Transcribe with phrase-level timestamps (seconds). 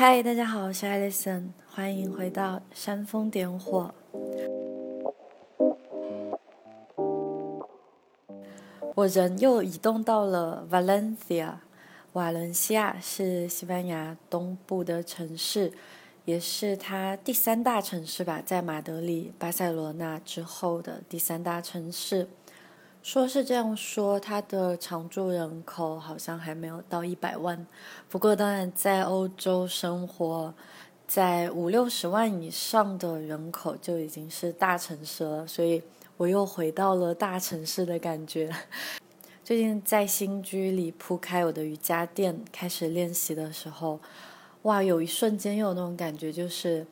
[0.00, 3.94] 嗨，大家好，我是艾丽森，欢迎回到煽风点火。
[8.94, 11.56] 我人又移动到了 Valencia，
[12.14, 15.70] 瓦伦西亚是西班牙东部的城市，
[16.24, 22.26] 也是它第三大城市吧，在马德里、巴塞罗那之后的第三大城市。
[23.02, 27.66] 说是这样说，它的常住人口好像还没有到一百万。
[28.10, 30.52] 不过，当然在欧洲生活
[31.08, 35.46] 在五六十万以上的人口就已经是大城市了。
[35.46, 35.82] 所以，
[36.18, 38.54] 我又回到了大城市的感觉。
[39.42, 43.98] 最近在新居里铺开我的瑜伽垫，开始练习的时候，
[44.62, 46.86] 哇，有一瞬间又有那种感觉，就是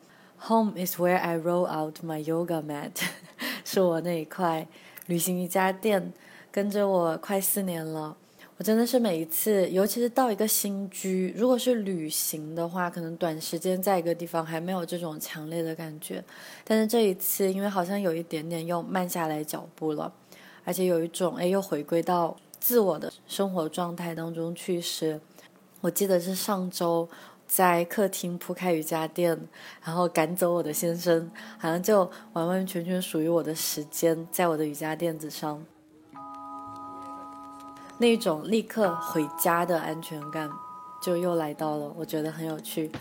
[0.47, 2.91] Home is where I roll out my yoga mat，
[3.63, 4.67] 是我那一块。
[5.09, 6.13] 旅行瑜伽垫
[6.51, 8.15] 跟着我快四年了，
[8.57, 16.23] 我真的是每一次，尤其是到一个新居，如果是旅行的话，可能短时间在一个地方还没有这种强烈的感觉，
[16.63, 20.13] 但是这一次，因为好像有一点点又慢下来脚步了，
[20.63, 25.19] 而且有一种哎又回归到自我的生活状态当中去时，
[25.81, 27.09] 我记得是上周。
[27.49, 29.35] 在客厅铺开瑜伽垫，
[29.83, 35.65] 然后赶走我的先生，好像就完完全全属于我的时间，在我的瑜伽垫子上，
[37.97, 40.47] 那种立刻回家的安全感
[41.01, 42.91] 就又来到了，我觉得很有趣。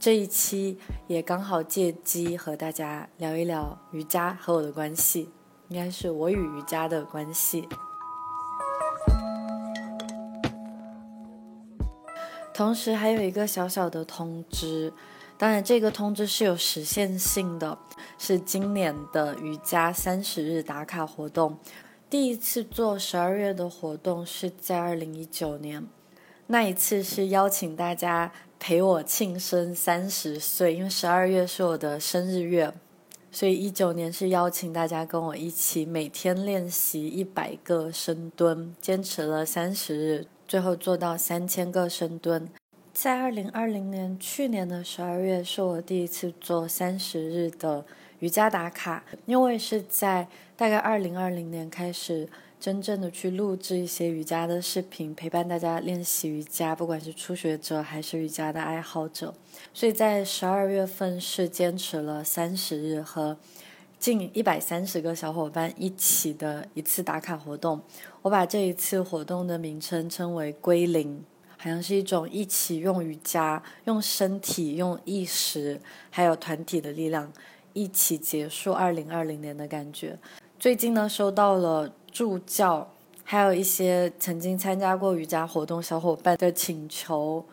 [0.00, 5.28] 这一期也刚好借机和大家聊一聊瑜伽和我的关系，
[5.68, 7.68] 应该是我与瑜伽的关系。
[12.58, 14.92] 同时还有一个小小的通知，
[15.36, 17.78] 当然这个通知是有实现性的，
[18.18, 21.56] 是今年的瑜伽三十日打卡活动。
[22.10, 25.86] 第一次做十二月的活动是在二零一九年，
[26.48, 32.74] 那一次是邀请大家陪我庆生三十岁，因为十二月是我的生日月，
[33.30, 40.26] 所以一九年是邀请大家跟我一起每天练习一百个深蹲，坚持了三十日。
[40.48, 42.48] 最后做到三千个深蹲，
[42.94, 47.84] 在二零二零年去年的十二月是我第一次做三十日的
[48.20, 50.26] 瑜伽打卡，因为是在
[50.56, 52.26] 大概二零二零年开始
[52.58, 59.34] 真正的去录制一些瑜伽的视频，陪伴大家练习瑜伽，不管是初学者还是瑜伽的爱好者，
[59.74, 63.36] 所以在十二月份是坚持了三十日和。
[63.98, 67.80] 近一百三十个小伙伴一起的一次打卡活动，
[68.22, 71.24] 我把这一次活动的名称称为“归零”，
[71.58, 77.32] 好像是一种一起用瑜伽、用身体、用意识，还有团体的力量，
[77.72, 80.16] 一起结束二零二零年的感觉。
[80.60, 82.88] 最近呢，收到了助教，
[83.24, 87.44] 还有一些曾经参加过瑜伽活动小伙伴的请求，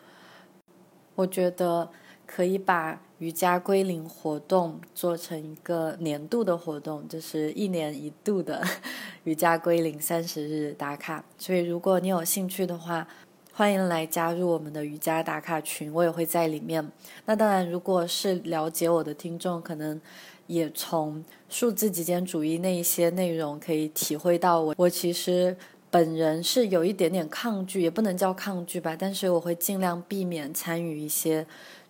[1.16, 1.90] 我觉得
[2.24, 3.00] 可以把。
[3.18, 8.62] 瑜伽归零活动做成一个年度的活动，就是一年一度的
[9.24, 11.24] 瑜伽归零三十日打卡。
[11.38, 13.08] 所以，如果你有兴趣的话，
[13.54, 16.92] 欢迎来加入我们的瑜伽打卡群，我也会在里面。
[17.24, 19.98] 那当然，如果是了解我的听众，可能
[20.46, 24.74] 也从数字极简主义那一些内容可以体会到我。
[24.76, 25.56] 我其实
[25.90, 31.46] 本人是有一点点抗拒，也不能叫抗拒吧，但是我会尽量避免参与一些。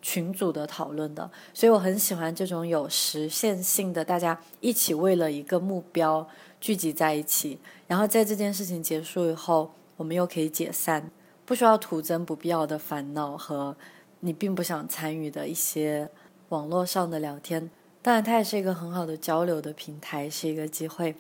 [0.06, 6.24] 群组的讨论的，所以我很喜欢这种有实现性的，大家一起为了一个目标
[6.60, 7.58] 聚集在一起，
[7.88, 11.10] 然后在这件事情结束以后，我们又可以解散，
[11.44, 13.76] 不需要徒增不必要的烦恼和
[14.20, 16.08] 你并不想参与的一些
[16.50, 17.68] 网络上的聊天。
[18.00, 21.16] 当然，它也是一个很好的交流的平台，是一个机会。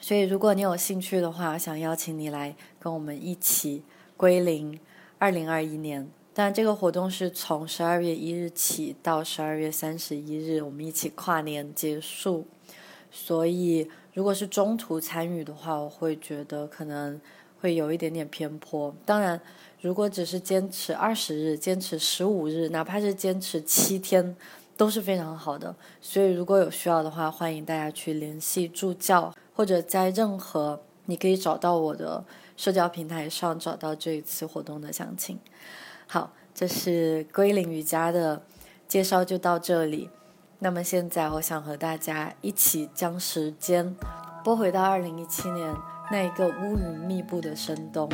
[0.00, 3.82] 所以，如果你有兴趣的话，想邀请你来跟我们一起
[4.16, 4.78] 归零，
[5.18, 6.08] 二零二一年。
[6.42, 12.46] 但这个活动是从十二月一日起到十二月三十一日，我们一起跨年结束。
[13.10, 17.20] 所以，如果是中途参与的话，我会觉得可能
[17.60, 18.96] 会有一点点偏颇。
[19.04, 19.38] 当然，
[19.82, 24.34] 如果只是坚持二十日、坚持十五日，哪怕是坚持七天，
[24.78, 25.76] 都是非常好的。
[26.00, 32.24] 所以，如果有需要的话，欢迎大家去联系助教，或者在任何你可以找到我的
[32.56, 35.38] 社交平台上找到这一次活动的详情。
[36.12, 38.42] 好，这是归零瑜伽的
[38.86, 40.10] 介绍，就到这里。
[40.58, 43.96] 那么现在，我想和大家一起将时间
[44.44, 45.74] 拨回到二零一七年
[46.10, 48.06] 那一个乌云密布的深冬。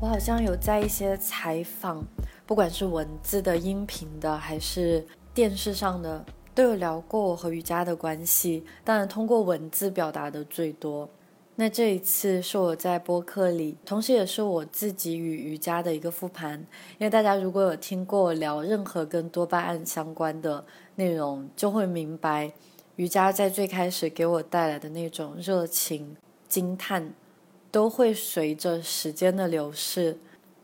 [0.00, 2.02] 我好像有在一些采访，
[2.46, 6.24] 不管是文字的、音频的，还是电视上的。
[6.60, 11.08] 都有聊过我和瑜伽的关系，当然通过文字表达的最多。
[11.54, 16.58] 那这一次是我在播客里，同时也是我自己与瑜伽的一个复盘。
[16.98, 20.62] 因为大家如果有听过我聊任何跟多巴胺相关的
[20.96, 22.52] 内容，就会明白
[22.96, 26.14] 瑜伽在最开始给我带来的那种热情、
[26.46, 27.14] 惊叹，
[27.70, 30.18] 都会随着时间的流逝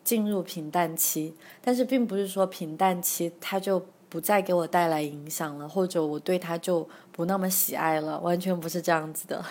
[0.05, 1.33] 进入平淡期。
[1.63, 3.83] 但是并不是说平淡期它就
[4.17, 9.45] 不再给我带来影响了，或者我对他就不那么喜爱了，完全不是这样子的。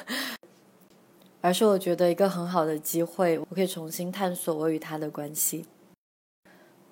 [1.40, 5.68] 而是我觉得一个很好的机会，我可以重新探索我与他的关系。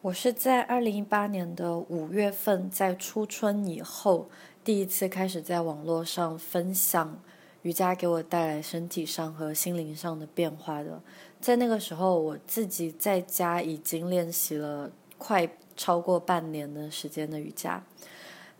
[0.02, 4.30] 我是在二零一八年的五月份，在初春以后，
[4.64, 7.20] 第一次开始在网络上分享
[7.64, 11.02] 瑜伽给我带来身体上和心灵上的变化的。
[11.42, 15.50] 在那个时候，我自己在家已经练习了快
[15.84, 17.84] 超过半年的时间的瑜伽。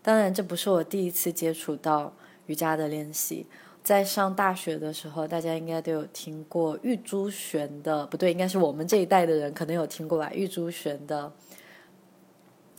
[0.02, 2.12] 当然，这不是我第一次接触到
[2.44, 3.46] 瑜伽的练习。
[3.82, 10.30] 在上大学的时候，大家应该都有听过玉珠璇的，不对，应该是我们这一代的人可能有听过吧。
[10.34, 11.32] 玉珠璇的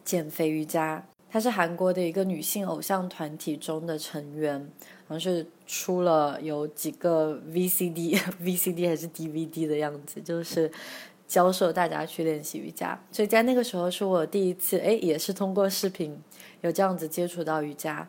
[0.04, 4.60] 减肥瑜伽，她是韩国的一个女性偶像团体中的成员，
[5.08, 10.72] 好像是出了有几个 VCD、VCD 还是 DVD 的样子，就是
[11.28, 13.00] 教授大家去练习瑜伽。
[13.12, 16.18] 所以在那个时候是我第一次，哎，也是通过视频
[16.62, 18.08] 有这样子接触到瑜伽。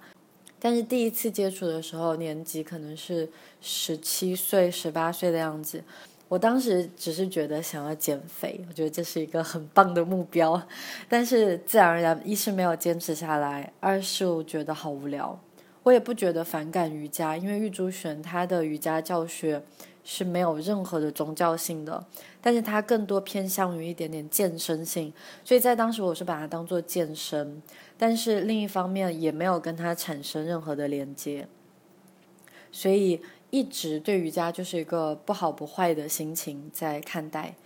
[0.58, 3.28] 但是第一次接触的时候，年纪可能是
[3.60, 5.84] 十七岁、十八岁的样子。
[6.28, 10.60] 我当时只是觉得想要减肥，我觉得这是一个很棒的目标。
[11.08, 15.38] 但是自然而然，一是没有坚持下来，二是我觉得好无聊。
[15.84, 19.62] 我也不觉得反感瑜伽，因为玉珠璇她的瑜伽教学
[20.08, 22.06] 是没有任何的宗教性的，
[22.40, 25.12] 但是它更多偏向于一点点健身性，
[25.44, 27.60] 所以在当时我是把它当做健身。
[27.98, 31.48] 但是另一方面也没有跟它产生任何的连接，
[32.70, 33.20] 所以
[33.50, 37.56] 一直对瑜伽就是一个不好不坏的心情在看待，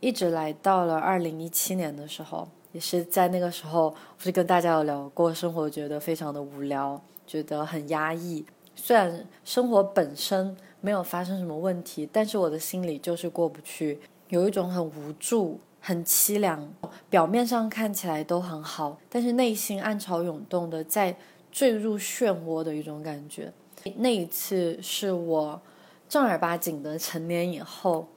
[0.00, 8.44] 一直来到了二零一七年的时候，也是在那个时候，我是跟大家有聊过，生活觉得非常的无聊，觉得很压抑。
[8.76, 15.58] 虽然生活本身没有发生什么问题，但是我的心里就是过不去，有一种很无助。
[15.78, 16.68] 很凄凉，
[17.08, 21.16] 表面上看起来都很好，但是内心暗潮涌动的，在
[21.52, 23.52] 坠入漩涡的一种感觉。
[23.98, 25.62] 那一次是我
[26.08, 28.08] 正儿八经的成年以后，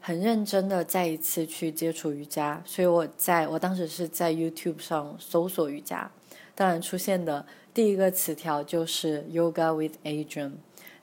[0.00, 6.10] 很认真的再一次去接触瑜伽，所以我在我当时是在 YouTube 上搜索瑜伽，
[6.56, 10.52] 当然出现的第一个词条就是 Yoga with Adrian，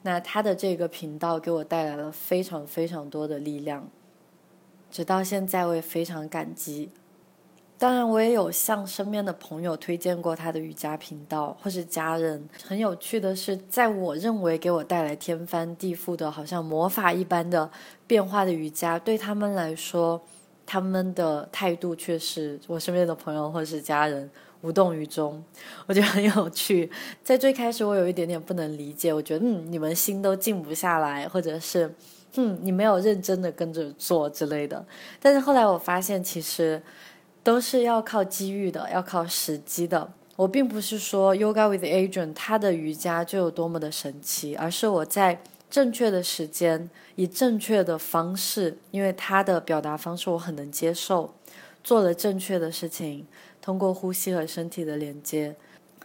[0.04, 3.90] 那他的这个频道给我带来了非常非常多的力量。
[4.92, 6.90] 直到现在，我也非常感激。
[7.78, 12.48] 当然，我也有向身边的朋友推荐过他的瑜伽频道，或是家人。
[12.68, 17.72] 很有趣的是，在我认为给我带来天翻地覆的，好像魔法一般的
[18.06, 20.22] 变化的瑜伽，对他们来说，
[20.66, 24.30] 他们的态度却是我身边的朋友或是家人
[24.62, 25.44] 无动于衷。
[25.88, 26.90] 我觉得很有趣。
[27.24, 31.94] 在最开始，我有一点点不能理解，我觉得嗯，你们心都静不下来，或者是。
[32.36, 34.86] 嗯，你没有认真的跟着做之类的，
[35.20, 36.80] 但是后来我发现，其实
[37.44, 40.14] 都是要靠机遇的，要靠时机的。
[40.36, 45.42] 我并不是说 Yoga with Adrian 他的瑜伽就有多么的神奇，而是我在
[45.72, 51.34] 正确的时间，以正确的方式，因为他的表达方式我很能接受，
[51.84, 53.26] 做了正确的事情，
[53.70, 55.56] 通过呼吸和身体的连接，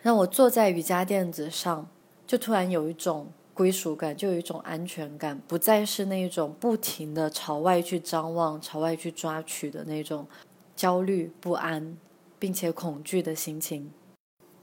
[0.02, 1.88] 让我坐在瑜伽垫子上，
[2.26, 3.28] 就突然有一种。
[3.54, 10.26] 归属感就有一种安全感，不再是那种不停的朝外去张望、朝外去抓取的那种
[10.74, 11.96] 焦虑不安，
[12.38, 13.92] 并且恐惧的心情。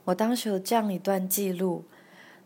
[0.03, 1.85] 我当时有这样一段记录：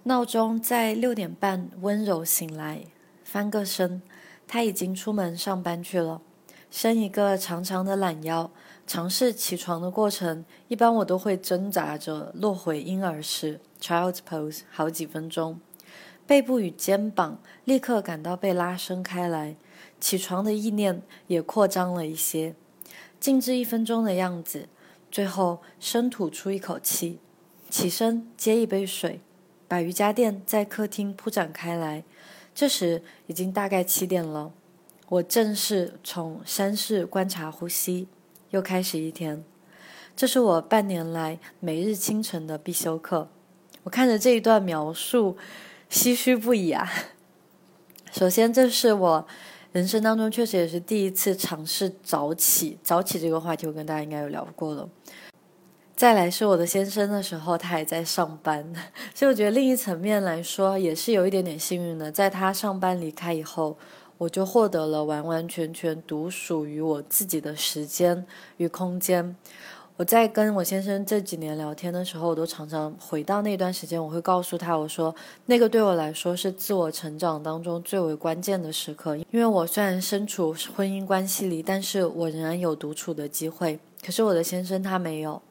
[0.04, 2.84] 闹钟在六点半温柔醒来，
[3.24, 4.04] 翻个身，
[4.48, 6.22] 他已经出门上班去了。
[6.70, 8.52] 伸一个长长的懒腰，
[8.88, 15.60] 尝试起床的过程，一般我都会挣扎着落回婴儿式 （Child's Pose） 好几分钟。
[16.28, 19.56] 背部与肩膀立刻感到被拉伸开来，
[20.00, 22.56] 起床的意念也扩张了一些。
[23.20, 24.70] 静置一分钟的样子，
[25.12, 27.20] 最后深吐出一口气，
[27.70, 29.22] 起身接一杯水，
[29.68, 32.04] 把瑜伽垫在客厅铺展开来。
[32.54, 34.52] 这时已经大概七点了，
[35.10, 38.08] 我正式从山式观察呼吸，
[38.52, 39.44] 又开始一天。
[40.16, 43.30] 这是我半年来每日清晨的必修课。
[43.84, 45.38] 我看着这一段描述。
[45.88, 46.92] 唏嘘不已啊！
[48.12, 49.28] 首先，这是我
[49.72, 52.80] 人生当中确实也是第一次尝试早起。
[52.82, 54.90] 早起这个话题，我跟大家应该有聊过了。
[55.96, 58.74] 再来是我的先生的时候，他还在上班，
[59.14, 62.12] 所以我觉得另一层面来说，也是有一点点幸运的。
[62.12, 63.78] 在他上班离开以后，
[64.18, 68.26] 我就获得了完完全全独属于我自己的时间
[68.58, 69.36] 与空间。
[69.98, 85.42] 我在跟我先生这几年聊天的时候，我都常常回到那段时间，我会告诉他，我说那个对我来说是自我成长当中最为关键的时刻，因为我虽然身处婚姻关系里，但是我仍然有独处的机会，可是我的先生他没有。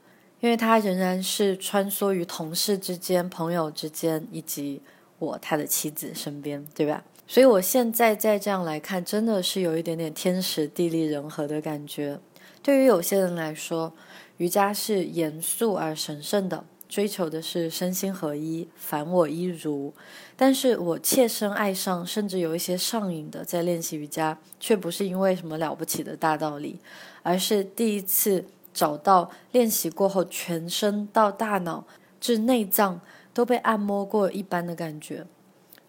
[0.41, 4.83] 因为他仍然是穿梭于同事之间、朋友之间，以及
[5.19, 7.03] 我他的妻子身边，对吧？
[7.27, 12.19] 所以我现在再这样来看，真的是有一点点天时地利人和的感觉。
[12.63, 13.93] 对于有些人来说，
[14.37, 19.93] 瑜伽是严肃而神圣的，追求的是身心合一、凡我一如。
[20.37, 26.79] 但是我切身爱上，甚至有一些上瘾的在练习瑜伽，却不是因为什么了不起的大道理，
[27.23, 28.45] 而是第一次。
[28.75, 31.87] 找到练习过后，全身到大脑
[32.21, 33.01] 至内脏
[33.33, 35.25] 都被按摩过一般的感觉。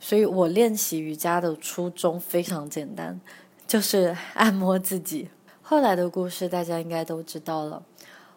[0.06, 3.20] 所以我练习瑜伽的初衷非常简单，
[3.66, 5.30] 就是按摩自己。
[5.64, 7.82] 后来的故事大家应该都知道了。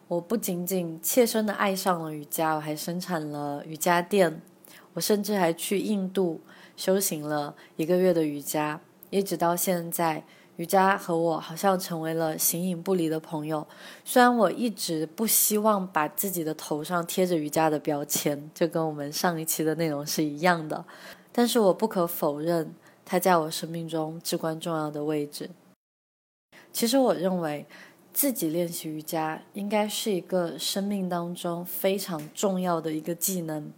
[0.06, 4.40] 我不仅仅切身的爱上了瑜伽，我还生产了瑜伽垫。
[4.94, 6.40] 我甚至还去印度
[6.74, 10.24] 修行了一个月的瑜伽，一直到现在。
[10.56, 13.64] 瑜伽和我好像成为了形影不离的朋友。
[14.04, 20.84] 虽然我一直不希望把自己的头上贴着瑜伽的标签，就跟我们上一期的内容是一样的，
[21.38, 25.48] 但是我不可否认它在我生命中至关重要的位置。
[26.72, 27.64] 其实我认为，
[28.12, 33.72] 自己练习瑜伽应该是一个生命当中非常重要的一个技能。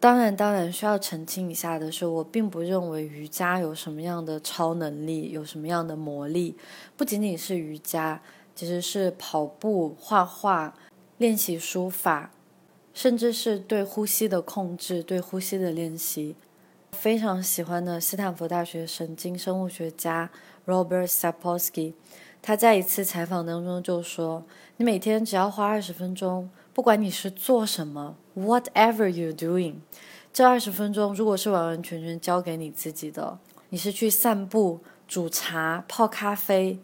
[0.00, 6.56] 当然，当然需要澄清一下的是，我并不认为瑜伽有什么样的超能力，有什么样的魔力。
[6.96, 8.20] 不仅仅是瑜伽，
[8.52, 10.74] 其实是跑步、画画、
[11.18, 12.32] 练习书法，
[12.96, 16.34] 甚至是对呼吸的控制、对呼吸的练习。
[16.92, 20.30] 非常喜欢的斯坦福大学神经生物学家
[20.64, 21.92] Robert Sapolsky，
[22.40, 24.42] 他在一次采访当中就说
[24.78, 29.74] ：“你每天只要花二十分钟。”不管你是做什么，whatever you doing，
[30.32, 33.38] 这二十分钟如果是完完全全交给你自己的，
[33.68, 36.78] 你是去散步、煮茶、泡咖啡、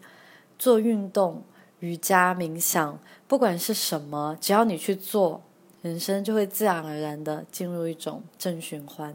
[0.59, 1.41] 做运动、
[1.79, 5.41] 瑜伽、冥想，不管是什么，只要你去做，
[5.83, 9.13] 人生就会自然而然的进入一种正循环。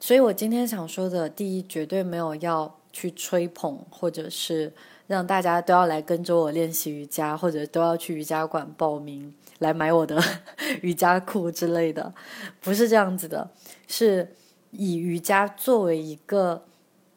[0.00, 4.72] 所以我今天想说的，第一，绝对没有要去吹捧，或者是
[5.06, 9.32] 让大家都要来跟着我练习瑜伽，或者都要去瑜伽馆报名。
[9.58, 10.18] 来买我的
[10.80, 12.14] 瑜伽裤之类的，
[12.62, 13.50] 不是这样子的，
[13.86, 14.34] 是
[14.70, 16.64] 以瑜伽作为一个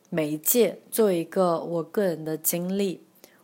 [0.10, 3.02] 媒介，作为一个我个人的经历，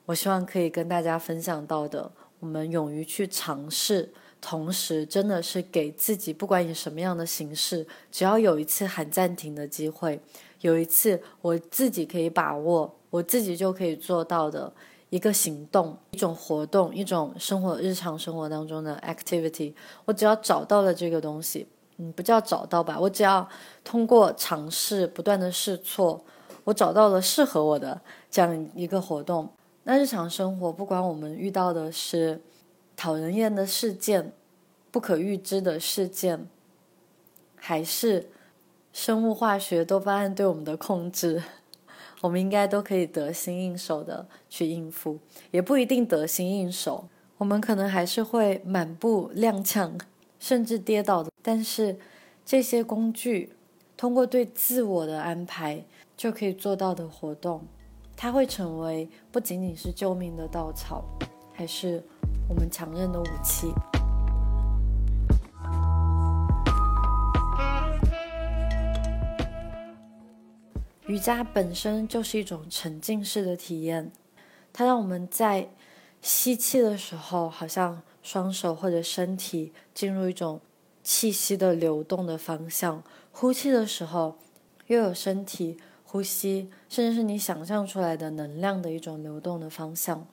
[0.08, 2.12] 我希望可以跟大家分享到的。
[2.42, 10.20] 我们勇于去尝试，同时真的是给自己，不管以什么样的形式，只要有一次喊暂停的机会，
[10.62, 14.72] 有一次我自己可以把握，我自己就可以做到的。
[15.12, 19.74] 一个行动，一种活动，一种生活日常生活当中的 activity，
[20.06, 21.68] 我只要找到了这个东西，
[21.98, 23.50] 嗯，不叫找到吧，我只要
[23.84, 26.24] 通过尝试，不断的试错，
[26.64, 29.50] 我找到了适合我的这样一个活动。
[29.86, 32.40] 那日常生活，不管我们遇到的是
[33.00, 34.34] 讨人厌的事件、
[34.92, 36.50] 不可预知的事件，
[37.56, 38.30] 还是
[38.92, 41.42] 生物化学多巴胺对我们的控制。
[42.20, 45.18] 我们应该都可以得心应手的去应付，
[45.52, 47.08] 也不一定得心应手。
[47.38, 49.98] 我们可能还是会满步踉跄，
[50.38, 51.32] 甚至跌倒的。
[51.42, 51.98] 但是
[52.46, 53.54] 这些工具，
[53.96, 55.86] 通过对自我的安排
[56.18, 57.66] 就可以做到的活动，
[58.18, 61.06] 它会成为不仅仅是救命的稻草，
[61.54, 62.04] 还是
[62.48, 63.74] 我们强韧的武器。
[71.08, 74.12] 瑜伽本身就是一种沉浸式的体验，
[74.72, 75.70] 它让我们在
[76.22, 80.62] 吸气的时候，好像双手或者身体进入一种
[81.02, 84.38] 气息的流动的方向；呼气的时候，
[84.86, 90.28] 又有身体呼吸，甚至是你想象出来的能量的一种流动的方向。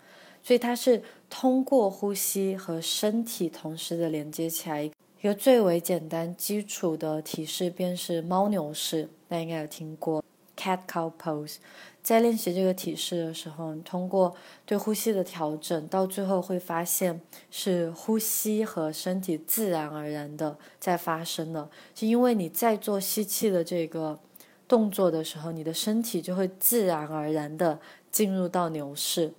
[0.46, 4.84] 所以它是通过呼吸和身体同时的连接起来。
[4.84, 10.22] 一个最为简单基础的体式便是猫牛式，大家应该有听过。
[10.56, 11.56] Cat cow pose，
[12.00, 21.68] 在练习这个体式的时候，通过对呼吸的调整，到最后会发现是呼吸和身体自然而然的在发生的。
[21.96, 24.16] 是因为你在做吸气的这个
[24.68, 27.80] 动作的时候，你的身体就会自然而然的
[28.12, 29.34] 进入到牛式，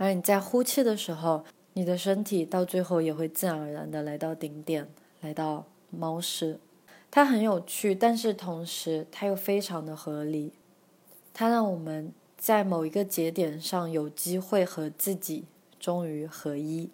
[0.00, 4.88] 而你在呼气的时候，你的身体到最后也会自然而然的来到顶点，
[5.20, 6.58] 来到猫式。
[7.10, 10.54] 它很有趣，但是同时它又非常的合理。
[11.34, 15.44] 它让我们在某一个节点上有机会和自己
[15.78, 16.88] 终于合一。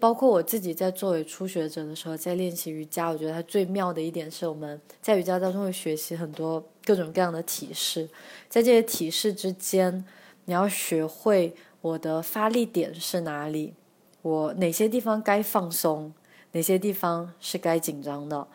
[0.00, 8.08] 包括我自己在作为初学者的时候，在练习瑜伽，我觉得它最妙的一点是我们在瑜伽当中会学习很多各种各样的体式，
[8.48, 10.02] 在这些体式之间，
[10.46, 11.54] 你要学会
[11.86, 13.74] 我的发力点是哪里，
[14.22, 16.12] 我哪些地方该放松，
[16.50, 18.48] 哪些地方是该紧张的。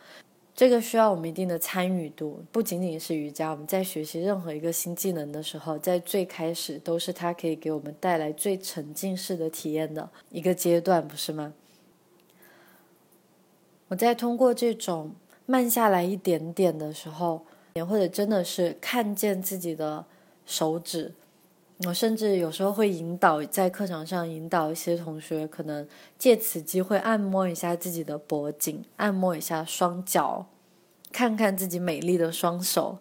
[0.53, 3.51] 这个需要我们一定的参与度，不仅仅是瑜伽。
[3.51, 11.53] 我们在学习任何一个新技能的时候，在最开始都是它可以给我们带来最沉浸式的体验的一个阶段，不是吗？
[13.87, 15.13] 我在通过这种
[15.45, 17.45] 慢下来一点点的时候，
[17.75, 20.05] 也或者真的是看见自己的
[20.45, 21.13] 手指。
[21.87, 30.45] 我甚至有时候会引导在课堂上引导一些同学，可能借此机会按摩一下自己的脖颈，按摩一下双脚，
[31.11, 32.99] 看看自己美丽的双手。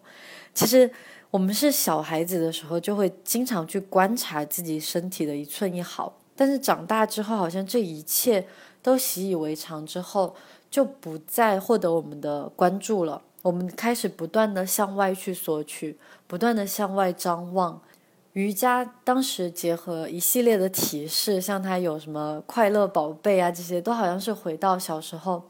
[0.53, 0.89] 其实
[1.29, 8.47] 我们是小孩子的时候，就会经常去观察自己身体的一寸一毫，但是长大之后，好像这一切
[8.81, 10.35] 都习以为常之后，
[10.71, 13.21] 就不再获得我们的关注了。
[13.43, 17.79] 我们开始不断的向外去索取，不断的向外张望。
[18.33, 25.43] 瑜伽当时结合一系列的体式，像它有什么快乐宝贝啊，这些都好像是回到小时候。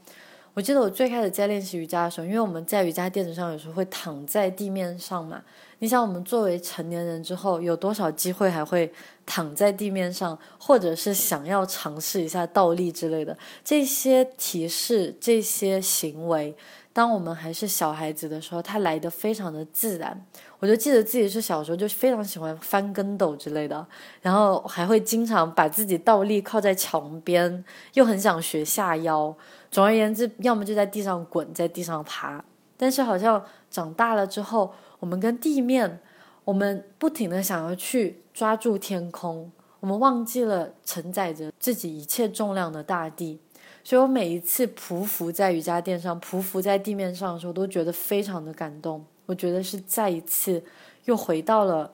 [0.53, 5.41] 我记得我最开始在练习瑜伽的时候，因为我们在瑜伽垫子上有时候会躺在地面上嘛。
[5.79, 8.91] 你想，我们作为成年人之后，有多少机会还会
[9.25, 16.53] 躺在地面上，或者是想要尝试一下倒立之类的这些体式、这些行为？
[16.93, 20.25] 当我们还是小孩子的时候，它来的非常的自然。
[20.59, 23.85] 我就记得自己是小时候就非常喜欢翻跟斗之类的，
[24.21, 29.33] 然后还会经常把自己倒立靠在墙边，又很想学下腰。
[29.69, 32.43] 总而言之，要么就在地上滚，在地上爬。
[32.75, 36.01] 但是好像长大了之后，我们跟地面，
[36.43, 39.49] 我们不停的想要去抓住天空，
[39.79, 43.39] 我们忘记了承载着自己一切重量的大地。
[43.83, 49.05] 所以我每一次匍匐在瑜伽垫上，匍匐在地面上的时候，都觉得非常的感动。
[49.25, 50.63] 我觉得是再一次
[51.05, 51.93] 又回到了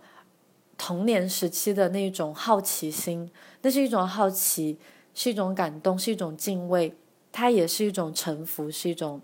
[0.77, 4.77] 童年时期的那种好奇心，那是一种好奇，
[5.13, 6.93] 是一种感动，是一种敬畏，
[7.31, 9.21] 它也是一种臣服，是一种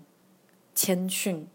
[0.74, 1.48] 谦逊，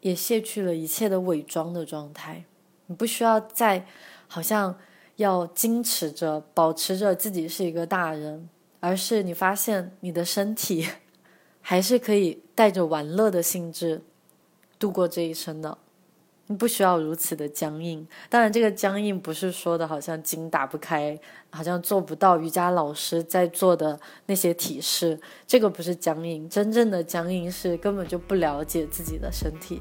[0.00, 2.44] 也卸去了一切的伪装的状态。
[2.86, 3.86] 你不需要再
[4.28, 4.76] 好像
[5.16, 8.48] 要矜持着，保持着自己是一个大人，
[8.84, 10.86] 而是你发现你的身体
[11.62, 14.02] 还是可以带着玩乐的性质。
[14.78, 15.78] 度过这一生的，
[16.48, 18.06] 你不需要如此的僵硬。
[18.28, 21.18] 当然，这个僵硬不是说的好像筋打不开，
[21.48, 25.18] 好像做不到瑜伽老师在做的那些体式。
[25.46, 29.80] 这个不是僵硬，真正的僵硬是根本就不了解自己的身体。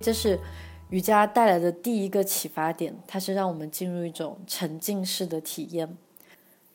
[0.00, 0.40] 这是
[0.88, 5.98] 瑜伽带来的第一个启发点，它是让我们进入一种沉浸式的体验。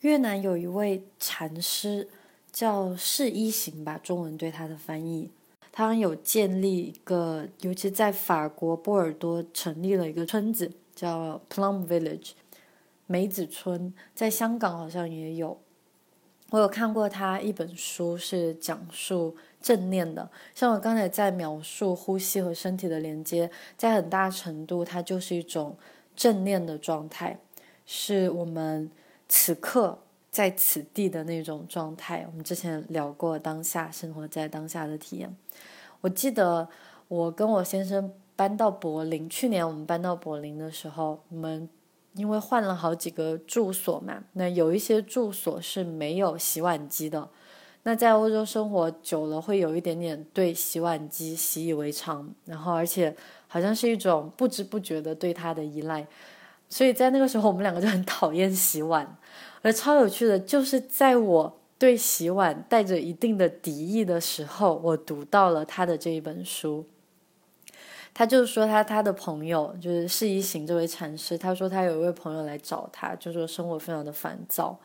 [0.06, 2.06] 越南有一位禅师
[2.52, 5.28] 叫释一行吧，中文对他的翻译。
[5.72, 12.30] 他有建立一个，尤其在法国波尔多成立了一个村子，叫 Plum Village，
[13.08, 13.92] 梅子村。
[14.14, 15.58] 在香港好像也有，
[16.50, 20.30] 我有看过他一本书，是讲述正念的。
[20.54, 25.76] 像我刚才在描述呼吸和身体的连接，在很大程度它就是一种
[26.14, 27.40] 正念的状态，
[27.84, 28.88] 是我们
[29.28, 29.98] 此刻
[30.30, 32.26] 在此地的那种状态。
[32.30, 35.34] 我们之前聊过当下生活在当下的体验。
[36.00, 36.68] 我记得
[37.08, 41.68] 我跟我先生搬到柏林，去年我们搬到柏林的时候，我们
[42.14, 47.28] 因为换了好几个住所嘛，那有一些住所是没有洗碗机的。
[47.82, 56.06] 那在欧洲生活久了，会有一点点对洗碗机习以为常，然后而且好像是一种不知不觉的对它的依赖。
[56.68, 59.16] 所以在那个时候，我们两个就很讨厌洗碗。
[59.62, 61.60] 而超有趣的就是在我。
[61.78, 66.86] 对洗碗带着一定的敌意的时候，我读到了他的这一本书。
[68.14, 74.80] 他就是说，他他的朋友就是释一行这位禅师，他说他有一位朋友来找他，就说生活非常的烦躁，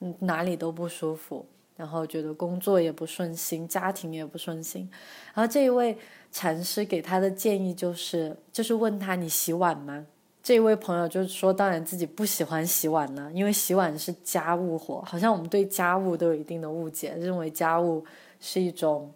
[0.00, 4.86] 嗯，哪里都不舒服，然后觉得工作也不顺心，家庭也不顺心。
[5.32, 5.96] 然后这一位
[6.30, 10.04] 禅师给他的建议就是，就是问他你洗碗吗？
[10.44, 18.04] 这位朋友就是说，当然自己不喜欢洗碗了，因为洗碗是家务活，好像我们对家务都有一定的误解，认为家务
[18.38, 19.10] 是一种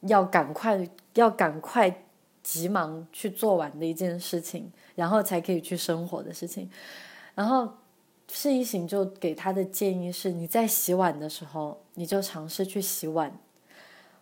[0.00, 2.02] 要赶快、要赶快、
[2.42, 6.68] 急忙去做完的一件事情，然后才可以去生活的事情。
[7.34, 7.66] 然后
[8.30, 13.32] 释一醒就给他的建议是：你在洗碗的时候，你就尝试去洗碗。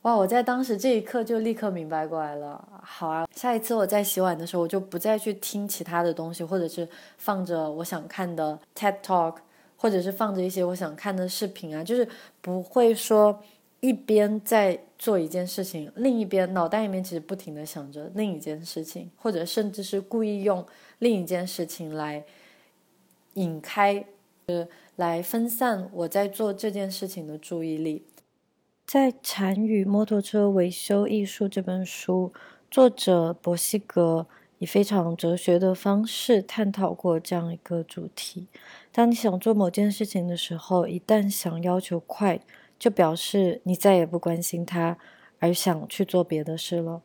[0.06, 0.14] 哇！
[0.14, 2.64] 我在当时这一刻就立刻明白过来了。
[2.80, 6.88] 好啊，下一次我在洗碗的时候，我就不再去听其他的东西，或者是
[7.18, 9.38] 放着我想看的 TED Talk，
[9.76, 12.08] 或者是放着一些我想看的视频啊，就是
[12.40, 13.42] 不会说
[13.80, 20.64] 一边在做一件事情，另一边脑袋里面其实不停的想着另一件事情，或者甚至是故意用
[21.00, 22.22] 另一件事情来
[23.34, 24.04] 引开，
[24.46, 28.04] 呃，来分散我在做这件事情的注意力。
[28.86, 32.32] 在《禅与摩托车维修艺术》这本书，
[32.70, 38.46] 作者博西格以非常哲学的方式探讨过这样一个主题：
[38.92, 42.38] 当你想做某件事情的时候，一旦想要求快，
[42.78, 44.96] 就表示你再也不关心它，
[45.40, 47.02] 而想去做别的事了。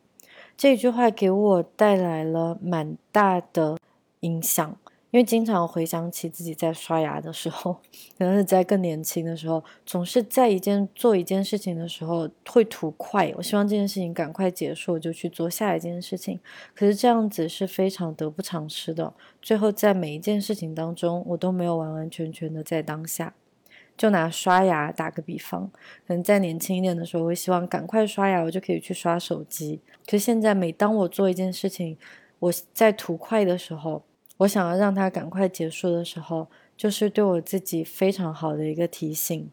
[0.55, 3.79] 这句话给我带来了蛮大的
[4.19, 4.77] 影响。
[5.11, 7.73] 因为经常回想起自己在刷牙的时候，
[8.17, 13.29] 可能是在更年轻的时候，总是在一件做一件事情的时候会图快。
[13.35, 16.39] 我希望这件事情赶快结束，就去做下一件事情。
[16.73, 19.13] 可是这样子是非常得不偿失的。
[19.41, 23.33] 最后在每一件事情当中，我都没有完完全全的在当下。
[23.97, 25.69] 就拿刷牙打个比方，
[26.07, 29.81] 可能在年轻一点的时候，我希望赶快刷牙，我就可以去刷手机。
[30.05, 31.97] 可是现在，每当我做一件事情，
[32.39, 34.03] 我在图快的时候。
[34.41, 39.51] 我想要让它赶快结束的时候，就是对我自己非常好的一个提醒。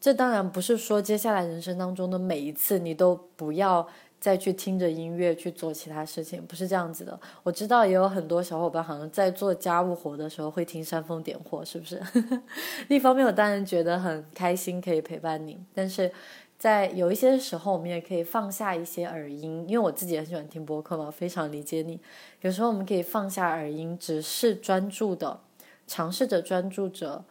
[0.00, 3.86] 这当然不是说接下来人生当中的每一次你都不要
[4.20, 7.18] 再去听着音乐去做其他事情，不是这样子的。
[7.44, 12.02] 我知道也有很多小伙伴好像在做家务活的时候会听煽风点火，是不是？
[12.88, 16.10] 一方面我当然觉得很开心可以陪伴你，但是。
[16.58, 22.00] 在有一些时候，我们也可以放下一些耳音，因为我自己很喜欢听播客嘛，非常理解你。
[22.40, 25.40] 有时候我们可以放下耳音，只是专注的
[25.86, 27.22] 尝试着专注着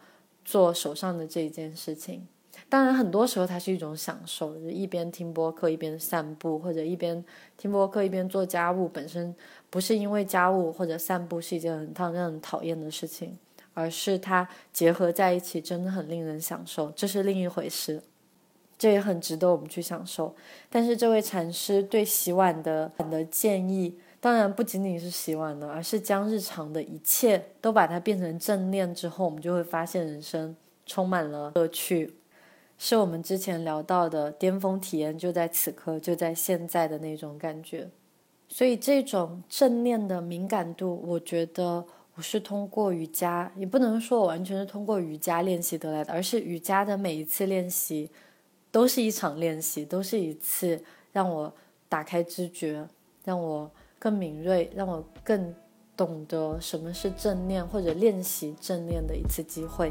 [0.44, 2.26] 做手上的这一件事情。
[2.68, 7.22] 当然，很多时候它是一种享受，就一边听播客一边散步，或者一边
[7.58, 8.88] 听播客一边做家务。
[8.88, 9.34] 本身
[9.68, 13.36] 不是因为家务或者散步是一件很让人讨厌的事情，
[13.74, 18.00] 而是它结合在一起，真的很令人享受，这是另一回事。
[18.78, 20.34] 这也很值得我们去享受，
[20.68, 32.14] 但是这位禅师对洗碗的的建议，当然不仅仅是洗碗了，而是将日常的一切都把它变成正念之后，我们就会发现人生充满了乐趣，
[32.76, 37.88] 是我们之前聊到的巅峰体验就在此刻，就在现在的那种感觉。
[38.48, 41.82] 所以这种正念的敏感度，我觉得
[42.14, 48.10] 我是通过瑜伽，也不能说我完全是通过瑜伽练习得来的，而是瑜伽的每一次练习。
[48.76, 50.78] 都是一场练习，都是一次
[51.10, 51.50] 让我
[51.88, 52.86] 打开知觉，
[53.24, 55.54] 让我更敏锐，让我更
[55.96, 59.90] 懂得什么是正念或者练习正念的一次机会。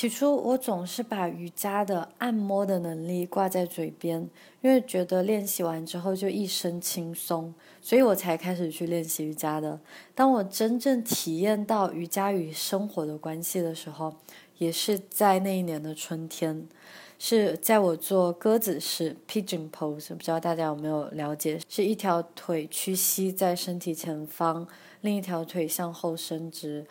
[0.00, 4.26] 起初，我总是把瑜伽的按摩的能力挂在嘴边，
[4.62, 9.78] 因为觉得练习完之后就一身轻松，所以我才开始去练习瑜伽的。
[10.14, 14.14] 当我真正体验到瑜伽与生活的关系的时候，
[14.56, 16.66] 也是在那一年的春天，
[17.18, 21.60] 是在我做鸽子式 （pigeon pose），不知道大家有没有了解？
[21.68, 24.66] 是一条腿屈膝在身体前方，
[25.02, 26.86] 另一条腿向后伸直。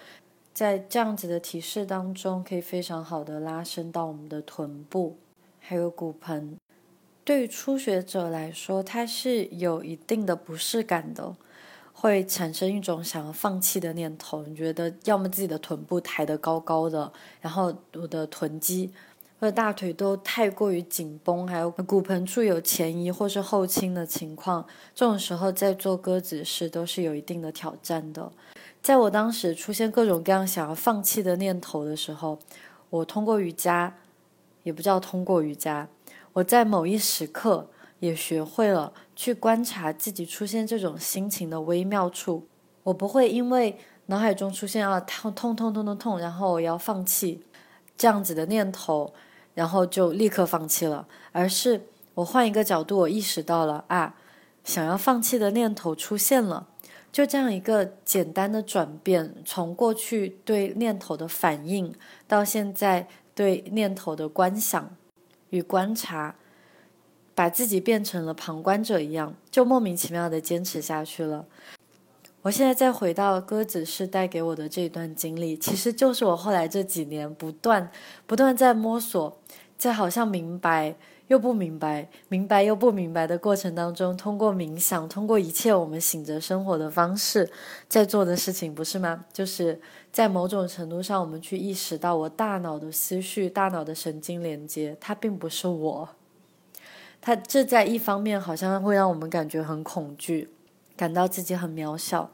[0.53, 5.17] 在这样子的提示当中，可以非常好的拉伸到我们的臀部，
[5.59, 6.57] 还有骨盆。
[7.23, 11.35] 对于初学者来说，它是有一定的不适感的，
[11.93, 14.43] 会产生一种想要放弃的念头。
[14.43, 18.91] 你觉得要么自己的臀部抬得高高的，然后我的臀肌
[19.39, 28.31] 或者大腿都太过于紧绷，还有骨盆处有前移或是后倾的情况，这种时候在做鸽子式都是有一定的挑战的。
[28.81, 32.39] 在我当时出现各种各样想要放弃的念头的时候，
[32.89, 33.93] 我通过瑜伽，
[34.63, 35.87] 也不叫通过瑜伽，
[36.33, 37.67] 我在某一时刻
[37.99, 42.47] 也学会了去观察自己出现这种心情的微妙处。
[42.83, 47.43] 我不会因为脑海中出现啊痛痛痛痛痛痛，然后我要放弃
[47.97, 49.13] 这样子的念头，
[49.53, 54.15] 然后就立刻放弃了，而是我换一个角度，我意识到了啊，
[54.63, 56.65] 想要放弃的念头出现了。
[57.11, 61.93] 就这样一个简单的转变，从过去对念头的反应，
[62.27, 64.95] 到现在对念头的观想
[65.49, 66.35] 与观察，
[67.33, 71.45] 把自己变成了旁观者一样，就莫名其妙的坚持下去了。
[72.43, 77.91] 我现在再回到鸽子是带给我的这一段经历，其实就是我后来这几年不断
[78.25, 79.37] 不断在摸索，
[79.77, 80.95] 在好像明白
[81.29, 87.49] 又不明白，明白又不明白的过程当中，通过冥想，通过一切我们醒着生活的方式，
[87.87, 89.25] 在做的事情，不是吗？
[89.31, 89.79] 就是
[90.11, 96.09] 在某种程度上，我们去意识到我大脑的思绪、大脑的神经连接，它并不是我。
[97.21, 100.49] 它这在一方面好像会让我们感觉很恐惧。
[100.97, 102.29] 感到自己很渺小，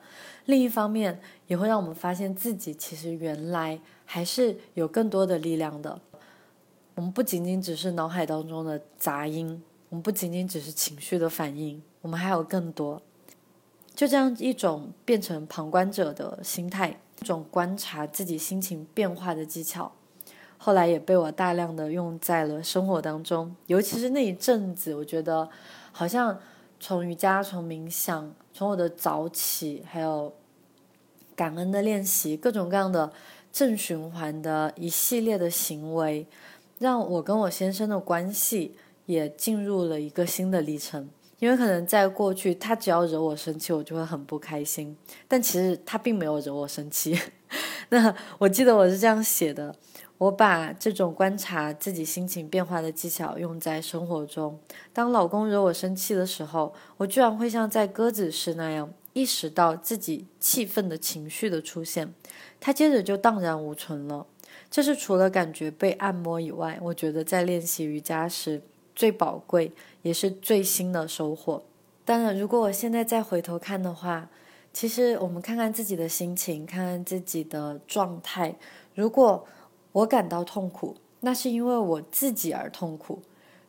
[0.45, 6.01] 另一方面也会让我们发现自己其实原来还是有更多的力量的。
[6.95, 13.01] 我们不仅仅只是脑海当中的杂音，我们不仅仅只是情绪的反应，我们还有更多。
[13.93, 19.91] 就这样一种变成旁观者的心态，一种观察自己心情变化的技巧，
[20.57, 23.55] 后来也被我大量的用在了生活当中。
[23.67, 25.47] 尤其是那一阵子，我觉得
[25.91, 26.39] 好像。
[26.77, 30.31] 从瑜伽，从冥想，从我的早起，还有
[31.33, 33.11] 感恩的练习，各种各样的
[33.51, 36.27] 正循环的一系列的行为，
[36.77, 41.09] 让我跟我先生的关系也进入了一个新的历程。
[41.39, 44.95] 因为可能在过去，他只要惹我生气，我就会很不开心。
[45.27, 47.19] 但其实他并没有惹我生气。
[47.89, 49.75] 那我记得我是这样写的。
[50.17, 54.57] 我把这种观察自己心情变化的技巧用在生活中。
[54.93, 62.13] 当老公惹我生气的时候，我居然会像在鸽子式那样意识到自己气愤的情绪的出现，
[62.61, 64.25] 他接着就荡然无存了。
[64.69, 68.61] 这是除了感觉被按摩以外，我觉得在练习瑜伽时
[68.95, 71.63] 最宝贵也是最新的收获。
[72.03, 74.29] 当然，如果我现在再回头看的话，
[74.71, 78.55] 其实我们看看自己的心情，看看自己的状态，
[78.93, 79.47] 如果。
[79.95, 83.21] 我感到痛苦，那是因为我自己而痛苦。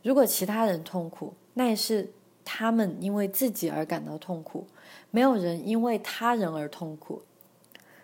[0.02, 2.10] 如果其他人痛苦，那也是
[2.44, 4.66] 他们因为自己而感到痛苦。
[5.12, 7.22] 没有人因为他人而痛苦。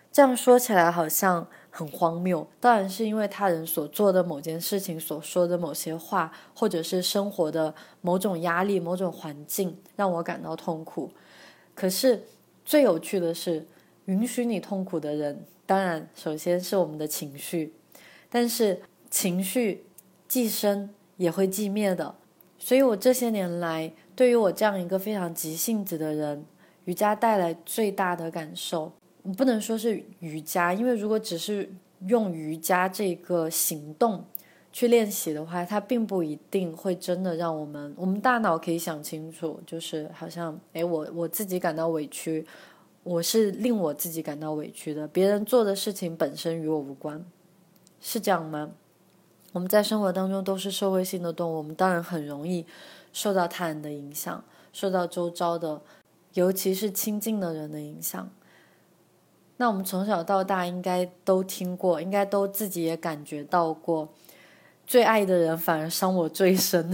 [0.09, 2.47] 这样说起来好像很荒谬。
[2.59, 11.09] 当然是因为他人所做的某件事情、所说的某些话，或者是生活的某种压力、某种环境让我感到痛苦。
[11.73, 12.23] 可是
[12.63, 13.65] 最有趣的是，
[14.05, 17.73] 允许你痛苦的人，当然首先是我们的情绪。
[18.29, 19.83] 但是情绪
[20.27, 22.13] 既生也会既灭的，
[22.59, 26.45] 所以我这些年来，对于我这样一个非常急性子的人，
[26.85, 28.91] 瑜伽带来最大的感受，
[29.31, 31.71] 不能说是瑜伽，因为如果只是
[32.07, 34.25] 用瑜伽这个行动
[34.71, 42.45] 去练习的话，它并不一定会真的让我们，我们大脑可以想清楚，就是好像，诶，我我自己感到委屈，
[43.03, 47.23] 我是令我自己感到委屈的，别人做的事情本身与我无关。
[48.01, 48.71] 是这样吗？
[49.53, 52.65] 我们在生活当中都是社会性的动物，我们当然很容易
[53.13, 55.81] 受到他人的影响，受到周遭的，
[56.33, 58.29] 尤其是亲近的人的影响。
[59.57, 64.09] 那我们从小到大应该都听过，应该都自己也感觉到过，
[64.85, 66.91] 最爱的人反而伤我最深。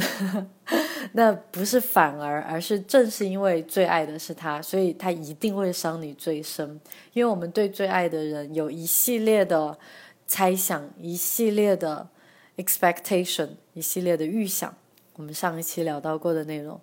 [1.13, 6.79] 那不是反而，而是正是因为最爱的是他，所以他一定会伤你最深。
[7.13, 9.77] 因为我们对最爱的人有一系列的。
[10.31, 12.07] 猜想一系列的
[12.55, 14.71] expectation，一系列的预想，
[15.15, 16.79] 我们上一期聊到过的内容。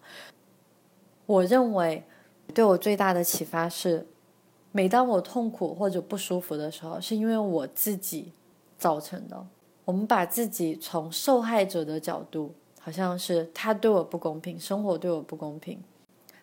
[1.26, 2.02] 我认为
[2.52, 4.04] 对我最大的启发是，
[4.76, 8.30] 每当我痛苦或者不舒服的时候，是因为我自己
[8.76, 9.46] 造成的。
[9.86, 15.82] 我们把自己从受害者的角度，好像是他对我不公平，生活对我不公平，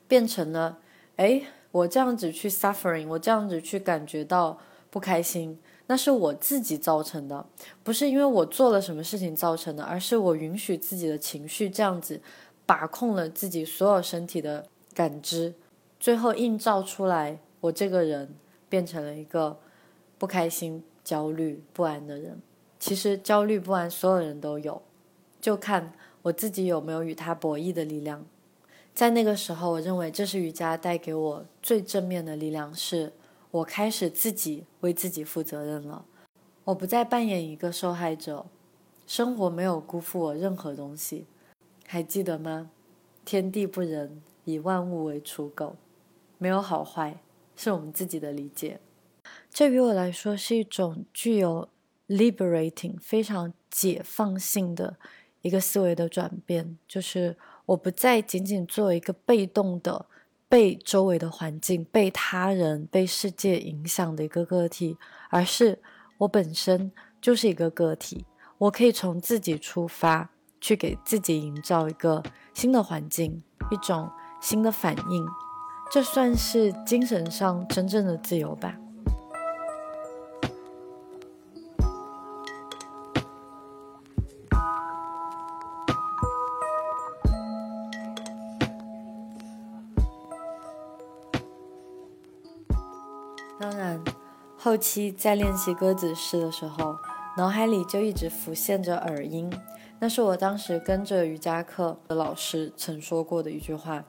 [0.08, 0.80] 变成了，
[1.18, 4.58] 哎，我这样子去 suffering，我这样子去感觉到
[4.90, 5.60] 不开心。
[5.86, 7.46] 那是我自己造成的，
[7.84, 12.20] 不是因为我做了什么事情造成的，而是我允许自己的情绪这样子
[12.66, 14.66] 把控了自己所有身体的
[14.96, 15.54] 感知，
[16.00, 18.36] 最后映照出来，我这个人
[18.68, 19.58] 变成了一个
[20.18, 22.42] 不开心、焦虑、不安的人。
[22.78, 24.82] 其实焦虑不安所有人都有，
[25.40, 28.26] 就看我自己有没有与他博弈的力量。
[28.94, 33.14] 在那个时候，我认为这是瑜伽带给我最正面的力量是。
[33.52, 36.06] 我开始自己为自己负责任了，
[36.64, 38.48] 我不再扮演一个受害者，
[39.06, 41.28] 生活没有辜负我任何东西，
[41.86, 42.72] 还记得吗？
[43.24, 45.76] 天地不仁，以万物为刍狗，
[46.40, 47.20] 没有好坏，
[47.56, 48.80] 是我们自己的理解。
[49.50, 51.70] 这于我来说是一种具有
[52.08, 54.98] liberating 非常解放性的
[55.42, 60.08] 一个思维的转变，就是我不再仅仅做一个被动的。
[60.50, 64.96] 被周围的环境、被他人、被世界影响的一个个体，
[65.32, 65.80] 而是
[66.20, 68.24] 我本身就是一个个体。
[68.60, 70.30] 我可以从自己出发，
[70.62, 72.22] 去给自己营造一个
[72.54, 74.08] 新的环境，一种
[74.40, 75.26] 新的反应。
[75.94, 78.76] 这算是精神上真正的自由吧。
[93.60, 94.04] 当然，
[94.58, 96.96] 后期在练习歌子式的时候，
[97.38, 99.54] 脑海里就一直浮现着耳音。
[100.00, 104.04] 那是我当时跟着瑜伽课的老师曾说过的一句话：“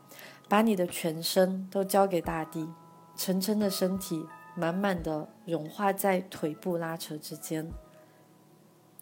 [0.54, 2.72] 把你的全身都交给大地，
[3.16, 7.72] 沉沉的身体满满的融化在腿部拉扯之间，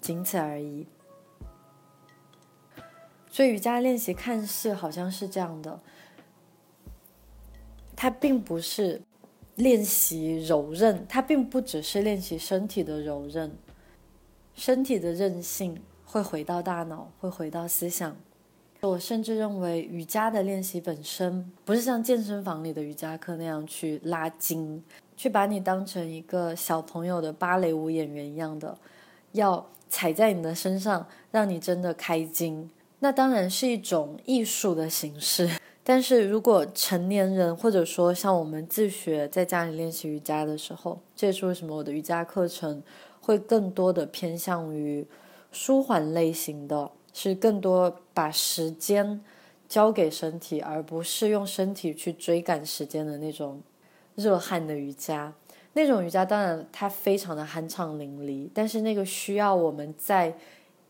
[0.01, 0.87] 仅此而已。”
[3.29, 5.79] 所以瑜伽练习看似好像是这样的，
[7.95, 9.03] 它并不是。
[9.57, 13.55] 练习柔韧，它并不只是练习身体的柔韧，
[14.55, 18.17] 身体的韧性会回到大脑，会回到思想。
[18.85, 24.83] 我甚至认为，瑜伽的练习本身不是像健身房里的瑜伽课那样去拉筋，
[25.17, 28.77] 去把你当成一个小朋友的芭蕾舞演员一样的，
[29.33, 32.69] 要踩在你的身上，让你真的开筋。
[32.99, 35.49] 那当然是一种艺术的形式。
[35.85, 42.83] 但是如果成年人，或者说像我们自学在家里练习瑜伽的时候，这也是为什么我的瑜伽课程
[43.21, 45.07] 会更多的偏向于
[45.53, 49.21] 舒缓类型的，是更多把时间
[49.69, 53.61] 交给身体，而不是用身体去追赶时间的那种
[54.15, 55.33] 热汗的瑜伽。
[55.73, 60.35] 那种瑜伽当然它非常的酣畅淋漓，但是那个需要我们在。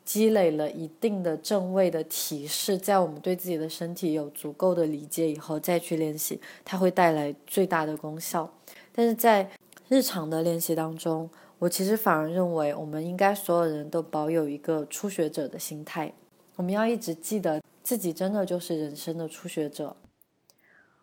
[0.04, 8.52] 积累了一定的正位的提示，在我们对自己的身体有足够的理解以后，再去练习，它会带来最大的功效。
[8.92, 9.48] 但是在
[9.88, 11.30] 日常的练习当中，
[11.62, 16.12] 我其实反而认为，我们应该所有人都保有一个初学者的心态，
[16.57, 19.96] 我们要一直记得自己真的就是人生的初学者。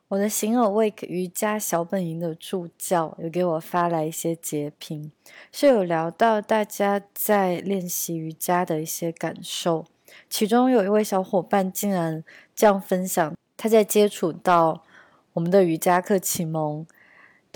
[0.10, 5.14] 我的行尔 Wake 瑜伽小本营的助教有给我发来一些截屏，
[5.54, 9.86] 是有聊到大家在练习瑜伽的一些感受。
[10.30, 12.22] 其中有一位小伙伴竟然
[12.54, 14.84] 这样分享：他在接触到
[15.32, 16.86] 我们的瑜伽课启蒙，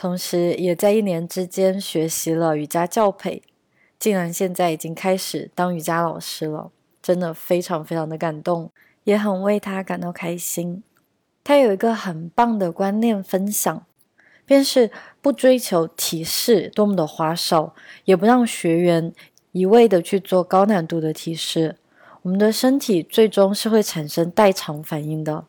[0.04, 3.42] 同时也在一年之间学习了瑜伽教培，
[3.98, 8.70] 竟然现在已经开始当瑜伽老师了，真的非常非常的感动，
[9.06, 10.84] 也很为他感到开心。
[11.42, 13.86] 他有一个很棒的观念分享，
[14.46, 19.14] 便是不追求提示多么的花哨，也不让学员
[19.54, 21.78] 一味的去做高难度的提示。
[22.24, 25.46] 我们的身体最终是会产生代偿反应的。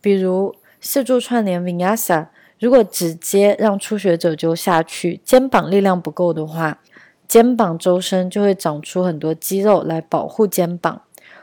[0.00, 2.30] 比如四柱串联 Vinyasa，
[2.64, 6.80] 如果直接让初学者就下去，肩膀力量不够的话，
[7.28, 11.02] 肩膀周身就会长出很多肌肉来保护肩膀。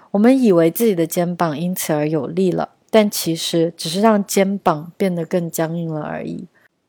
[0.09, 2.69] 我们以为自己的肩膀因此而有力了。
[2.89, 6.47] 但其实只是让肩膀变得更僵硬了而已。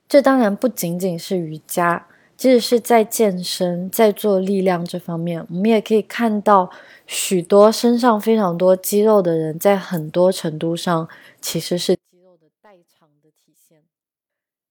[0.08, 6.70] 这当然不仅仅是瑜伽，即使是在健身、在做力量这方面，我们也可以看到
[7.06, 11.08] 许多身上非常多肌肉的人，在很多程度上
[11.40, 13.82] 其实是肌肉的代偿的体现。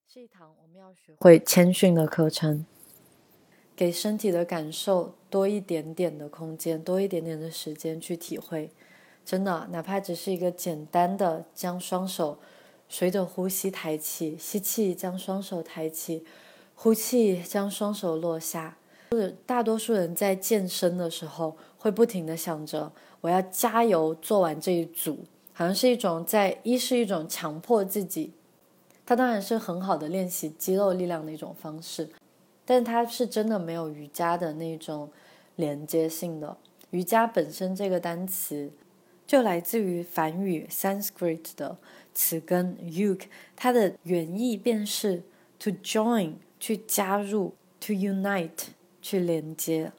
[0.06, 2.66] 是一堂我们要学会谦逊的课程，
[3.76, 8.70] 给身体的感受多一点点的空间，多一点点的时间去体会。
[9.26, 12.38] 真的，哪怕只是一个简单的将双手
[12.88, 16.24] 随着呼吸抬起，吸气将双手抬起，
[16.76, 18.78] 呼气将双手落下。
[19.12, 28.32] 就是大多数人在健身的时候会不停的想着我要加油做完这一组，好像是一种在一是一种强迫自己，
[29.06, 32.10] 它当然是很好的练习肌肉力量的一种方式，
[32.66, 35.10] 但它是真的没有瑜伽的那种
[35.56, 36.58] 连接性的。
[36.92, 38.72] 瑜伽本身这个单词。
[39.28, 41.78] 就来自于梵语 Sanskrit 的
[42.14, 43.22] 词根 yuk，
[43.56, 45.24] 它的原意便是
[45.58, 48.50] to join，去加入，to unite，
[49.02, 49.94] 去连接。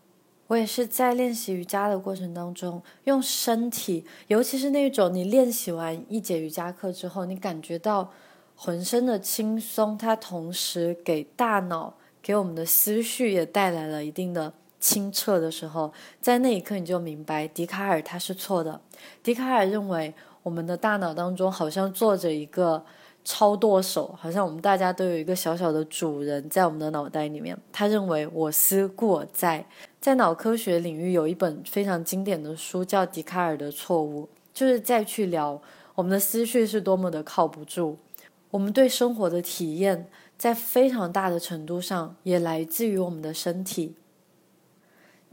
[0.49, 8.13] 我也是在练习瑜伽的过程当中，用身体，尤其是那种你练习完一节瑜伽课之后，你感觉到
[8.57, 14.53] 浑身的轻松，它同时给大脑、给我们的思绪也带来了一定的。
[14.83, 18.81] 清澈的时候，在那一刻你就明白，笛卡尔他是错的。
[19.23, 22.85] 笛卡尔认为，我们的大脑当中好像坐着一个
[23.25, 27.57] 超舵手，好像我们大家都有一个小小的主人在我们的脑袋里面。
[27.73, 29.65] 他认为“我思故我在”。
[30.03, 35.63] 在脑科学领域有一本非常经典的书叫《笛卡尔的错误》，就是再去聊
[35.95, 37.97] 我们的思绪是多么的靠不住。
[38.53, 43.95] 我们对生活的体验，在非常大的程度上也来自于我们的身体。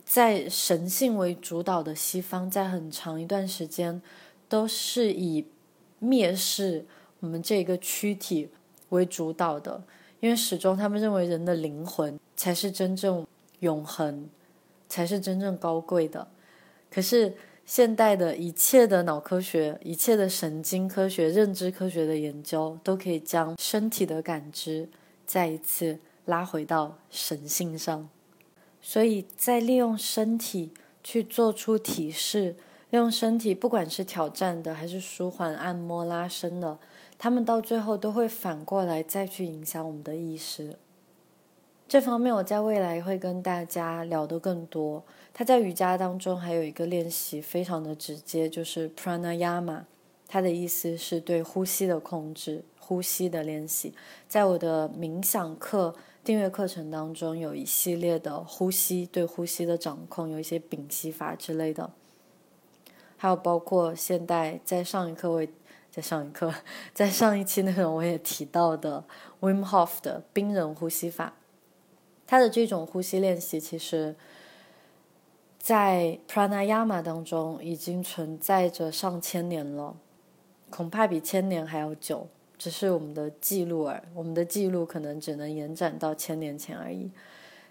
[0.06, 4.02] 在神性为主导的西方，在很长一段时间
[4.48, 5.46] 都是以
[6.02, 6.86] 蔑视
[7.20, 8.50] 我们这个躯体
[8.90, 9.84] 为主导的，
[10.22, 13.28] 因为始终他们认为人的灵魂才是真正
[13.60, 14.30] 永恒，
[14.88, 16.26] 才是真正高贵的。
[16.90, 17.36] 可是
[17.70, 24.90] 现代的一切的脑科学、一切的神经科学、认知科学的研究，都可以将身体的感知
[25.24, 28.10] 再一次拉回到神性上。
[28.82, 32.56] 所以在利用身体去做出体式，
[32.90, 36.80] 利用身体，不管是挑战的还是舒缓、按摩、拉伸的。
[37.20, 40.76] 他们到最后都会反过来再去影响我们的意识。
[41.88, 45.04] 这方面我在未来会跟大家聊得更多。
[45.40, 49.84] 他在瑜伽当中还有一个练习非常的直接，就是 pranayama，
[50.28, 53.94] 它的意思是对呼吸的控制、呼吸的练习。
[54.28, 61.90] 在我的冥想课订阅课程当中，有一系列的呼吸对呼吸的掌控，有一些屏息法之类的，
[63.16, 65.50] 还有包括现代在上一课我也。
[65.90, 66.54] 在上一课，
[66.94, 69.06] 在上一期内容我也提到的
[69.40, 71.34] Wim Hof 的冰人呼吸法，
[72.28, 74.16] 他的这种呼吸练习，其实，
[75.70, 79.96] 在 Pranayama 当中已经存在着上千年了，
[80.72, 82.26] 恐怕比千年还要久，
[82.58, 87.12] 只是我们的记录而我们的记录可能只能延展到千年前而已。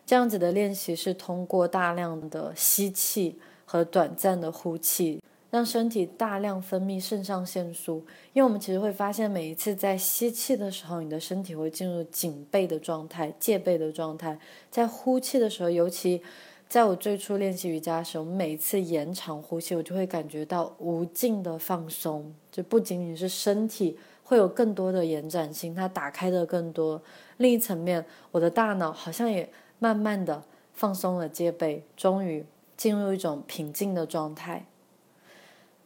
[0.06, 5.20] 这样子的练习是通过大量的吸气和短暂的呼气。
[5.50, 14.36] 让身体大量分泌肾上腺素，因为我们其实会发现，每一次在吸气的时候，你的身体会进入警备的状态、戒备的状态；
[14.70, 16.22] 在呼气的时候，尤其
[16.68, 22.34] 在我最初练习瑜伽的时候，每次延长呼吸，我就会感觉到无尽的放松。
[22.52, 27.00] 就不仅仅是身体会有更多的延展性，它打开的更多。
[27.38, 29.48] 另一层面，我的大脑好像也
[29.78, 30.44] 慢慢的
[30.74, 32.44] 放松了戒备，终于
[32.76, 34.66] 进入一种平静的状态。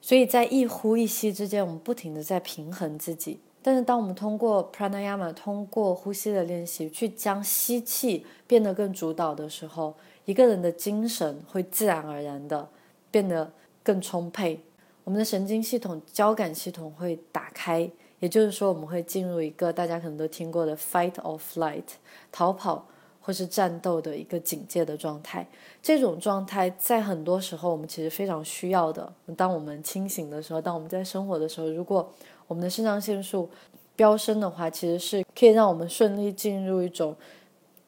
[0.01, 3.39] 所以在一呼一吸之间，我们不停的在平衡自己。
[3.63, 9.95] 但是，当我们通过 pranayama，通过呼吸的练习，去将吸气变得更主导的时候，
[10.25, 12.69] 一个人的精神会自然而然的
[13.11, 13.53] 变得
[13.83, 14.61] 更充沛。
[15.05, 17.89] 我们的神经系统、交感系统会打开，
[18.19, 21.85] 也就是说，我们会进入一个大家可能都听过的 fight or flight，
[22.31, 22.87] 逃跑。
[23.25, 25.47] 或是战斗的一个警戒的状态，
[25.81, 29.13] 这种状态在很多时候我们其实非常需要的。
[29.37, 32.13] 当我们清醒的时候，当我们在生活的时候，如果
[32.47, 33.49] 我们的肾上腺素
[33.95, 37.17] 飙升的话，其实是可以让我们顺利进入一种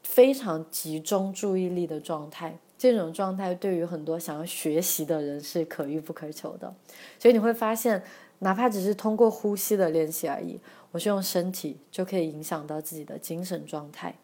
[0.02, 2.56] 非常集中注意力的状态。
[2.76, 6.74] 这种状态对于很多想要学习的人是可遇不可求的。
[7.18, 8.02] 所以你会发现，
[8.40, 14.14] 哪怕只是通过呼吸的练习而已，我是用身体就可以影响到自己的精神状态。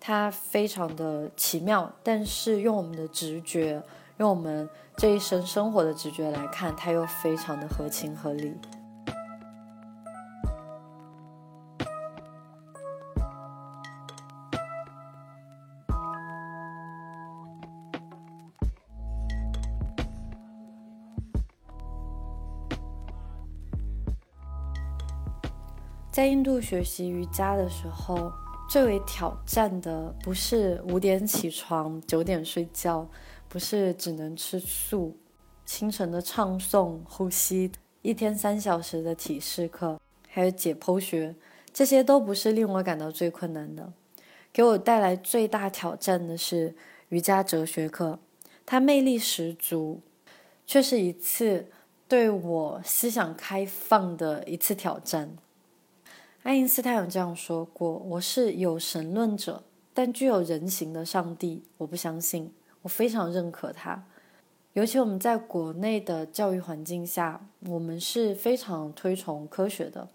[0.00, 3.82] 它非常的奇妙，但是用我们的直觉，
[4.16, 8.54] 用我们这一生生活的直觉来看，它又非常的合情合理。
[26.12, 28.30] 在印度学习瑜伽的时候。
[28.70, 33.06] 最为挑战的不是五点起床九点睡觉，
[33.46, 35.14] 不是只能吃素，
[35.66, 41.34] 清晨的唱诵、呼吸，一天三小时的体式课，还有解剖学，
[41.70, 43.92] 这些都不是令我感到最困难的。
[44.54, 46.74] 给我带来最大挑战的是
[47.10, 48.18] 瑜伽哲学课，
[48.64, 50.00] 它魅力十足，
[50.64, 51.66] 却是一次
[52.08, 55.36] 对我思想开放的一次挑战。
[56.42, 59.62] 爱因斯坦有这样说过：“我是有神论者，
[59.94, 62.52] 但具有人形的上帝，我不相信。
[62.82, 64.04] 我非常认可他。
[64.72, 70.08] 尤其我们在国内的教育环境下，我们是非常推崇科学的。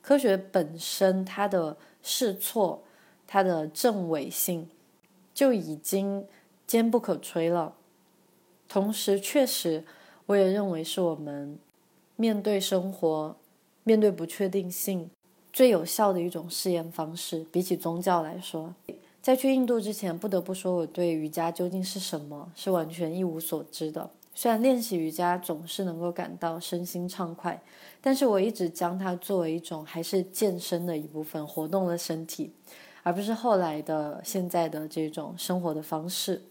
[0.00, 2.84] 科学本身，它的试错、
[3.26, 4.68] 它的正伪性
[5.34, 6.24] 就已经
[6.64, 7.74] 坚不可摧了。
[8.68, 9.82] 同时，确实，
[10.26, 11.58] 我也认为是我们
[12.14, 13.36] 面对生活、
[13.82, 15.10] 面对不确定性。”
[15.54, 18.74] 最有效的一种试验方式，比起宗教来说，
[19.22, 24.10] 在去印度之前，不得不说我对瑜伽究竟是什么是完全一无所知的。
[24.34, 27.62] 虽然练习瑜伽总是能够感到身心畅快，
[28.00, 32.50] 但是我一直将它作为一种还是健身的一部分，活动了身体，
[33.04, 36.42] 而不是后来的现在的这种生活的方式。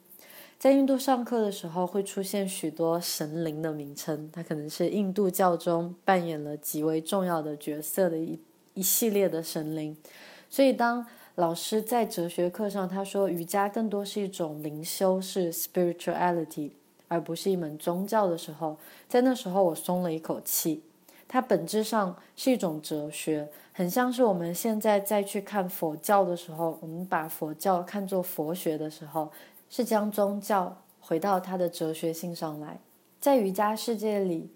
[0.58, 8.40] 在印度上课的时候，会出现许多神灵的名称，它可能是印度教中扮演了极为重要的角色的一。
[8.74, 9.96] 一系列的神灵，
[10.50, 11.06] 所以当
[11.36, 16.72] 老师在哲学课上他说瑜伽更多是一种灵修，是 spirituality，
[17.08, 20.84] 而不是一门宗教的时候，在那时候我松了一口气。
[21.28, 29.32] 它本质上是一种哲学，很像是我们现在再去看佛教的时候，我们把佛教看作佛学的时候，
[29.68, 32.78] 是将宗教回到它的哲学性上来。
[33.20, 34.52] 在瑜伽世界里，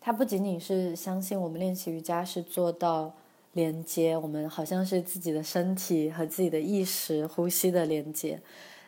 [0.00, 3.12] 它不仅仅是相信我们练习瑜伽是做到
[3.52, 8.40] 连接，我们好像是自己的身体和自己的意识、呼吸的连接。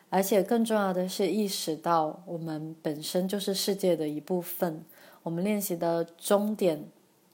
[0.09, 4.83] 而且更重要的是，意识到我们本身就是世界的一部分。
[5.23, 6.85] 我们练习的终点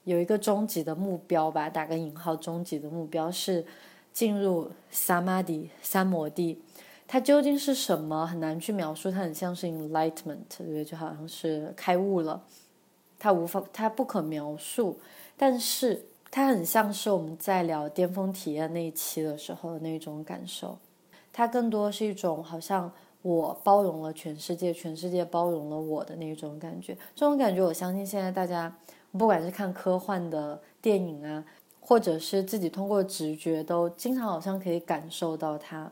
[0.05, 3.65] 有一个终极的目标吧，打个引号，终极的目标是
[4.13, 6.61] 进入萨玛迪三摩地。
[7.05, 8.25] 它究竟是什么？
[8.25, 9.11] 很难去描述。
[9.11, 10.85] 它很像是 enlightenment，对不对？
[10.85, 12.43] 就好像是开悟了。
[13.17, 14.99] 它无法，它不可描述。
[15.35, 20.77] 但是它很像是我们在聊巅峰体验那一期的时候的那种感受。
[21.33, 26.93] 它更多是一种好像我包容了全世界，全世界包容了我的那种感觉。
[27.15, 28.75] 这种感觉，我相信现在大家
[29.11, 31.43] 不管是看科幻的电影啊，
[31.79, 35.91] 或者是自己通过直觉，都经常好像可以感受到它，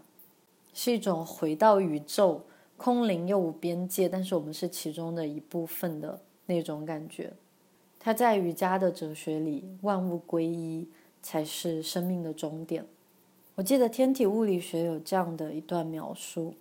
[0.74, 2.42] 是一种回到宇宙，
[2.78, 7.34] 空灵又无边界，但是我们是其中的一部分的那种感觉。
[8.08, 10.88] 它在瑜伽的哲学里，万物归一
[11.22, 12.86] 才是生命的终点。
[13.56, 16.54] 我记得天体物理学有这样的一段描述：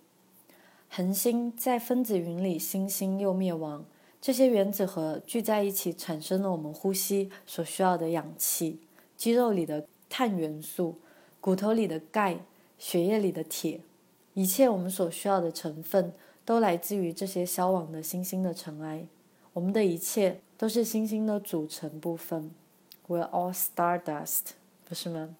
[0.89, 3.85] 恒星在分子云里，星星又灭亡，
[4.19, 8.81] 这些原子核聚在一起，产生了我们呼吸所需要的氧气，
[9.15, 10.95] 肌肉里的碳元素，
[11.39, 12.39] 骨头里的钙，
[12.77, 13.79] 血液里的铁，
[14.33, 16.11] 一切我们所需要的成分，
[16.43, 19.05] 都来自于这些消亡的星星的尘埃。
[19.53, 22.51] 我们的一切都是星星的组成部分。
[23.07, 24.41] We're all stardust，
[24.87, 25.35] 不是吗？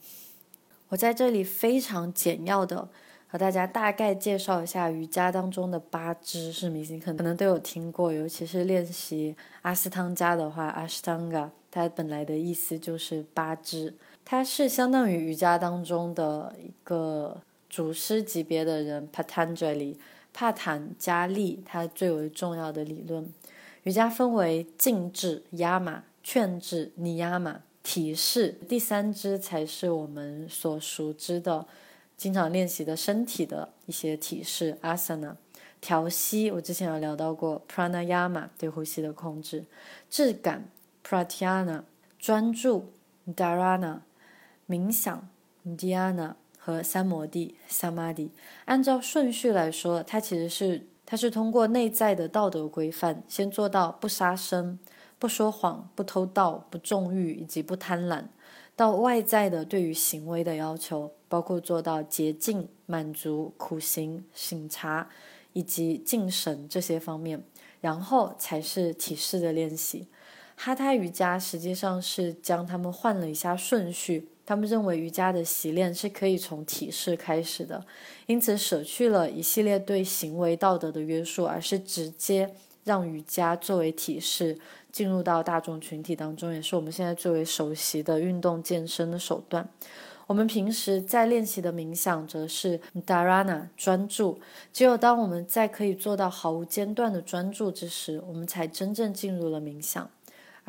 [0.89, 2.87] 我在这里非常简要的
[3.27, 13.93] 和大家大概介绍一下瑜伽当中的八支是明星可能可能都有听过，尤其是练习阿斯汤加的话，阿斯汤加它本来的意思就是八支，
[14.23, 19.97] 它是相当于瑜伽当中的一个祖师级别的人，Patanjali
[20.33, 23.29] 帕坦加利，他最为重要的理论。
[23.87, 27.61] 瑜伽分为静制、压马、劝止、尼压马。
[27.81, 31.65] 体式第三支才是我们所熟知的、
[32.17, 35.35] 经常练习的身体的一些体式，asana。
[35.79, 39.63] 调息，我之前有聊到过，pranayama 对呼吸的控制。
[40.09, 40.65] 质感
[41.01, 41.83] ，pratyana。
[42.19, 42.91] 专注
[43.25, 43.99] ，dharana。
[44.67, 45.29] 冥想
[45.65, 48.31] ，dhyana 和三摩地，samadhi。
[48.65, 54.77] 按照顺序来说，它其实是它是通过内在的道德规范，先做到不杀生。
[55.19, 58.25] 不说谎，不偷盗，不纵欲，以及不贪婪，
[58.75, 65.09] 到外在的对于行为的要求，包括做到洁净、满足、苦行、省察
[65.53, 67.43] 以及敬神这些方面，
[67.81, 70.07] 然后才是体式的练习。
[70.55, 77.85] 哈他瑜伽实际上是将他们换了一下顺序，他们认为瑜伽的习练是可以从体式开始的，
[78.25, 84.57] 因此舍去了一系列对行为道德的约束，而是直接让瑜伽作为体式。
[84.89, 89.69] 进入到大众群体当中，也是我们现在最为熟悉的运动健身的手段。
[90.25, 94.39] 我们平时在练习的冥想，则是 dharana 专注。
[94.73, 100.09] 只有当我们在可以做到毫无间断的专注之时，我们才真正进入了冥想。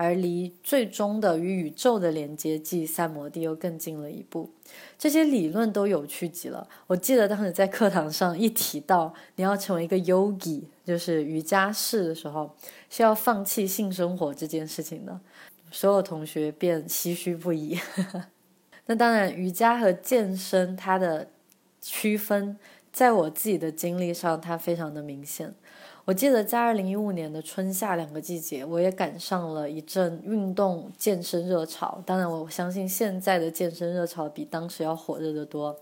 [0.00, 4.48] 而离最终的与宇宙的连接，即三摩地又更近了一步。
[4.96, 6.68] 这些理论都有趣极了。
[6.86, 12.54] 我记得当时在课堂上一提到你要成为一个 yogi，就是瑜伽士的时候，
[12.88, 15.18] 是要放弃性生活这件事情的，
[15.72, 17.76] 所有同学便唏嘘不已。
[18.86, 21.28] 那当然，瑜伽和健身它的
[21.80, 22.56] 区分，
[22.92, 25.52] 在我自己的经历上，它非常的明显。
[26.08, 32.02] 我记得在二零一五年的春夏两个季节，我也赶上了一阵运动健身热潮。
[32.06, 35.78] 当然，我相信现在的健身热潮比当时要火热得多。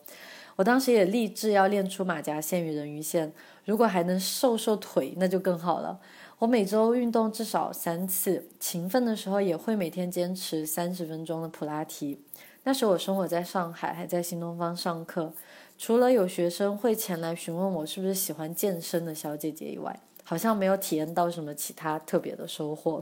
[0.57, 3.33] 我当时也立志要练出马甲线与人鱼线，
[3.67, 6.01] 如果还能瘦瘦腿，那就更好了。
[6.41, 12.21] 我每周运动至少三次，勤奋的时候也会每天坚持三十分钟的普拉提。
[12.65, 15.33] 那时我生活在上海，还在新东方上课，
[15.79, 23.01] 除了有学生会前来询问我是不是喜欢健身的小姐姐以外，好像没有体验到什么其他特别的收获。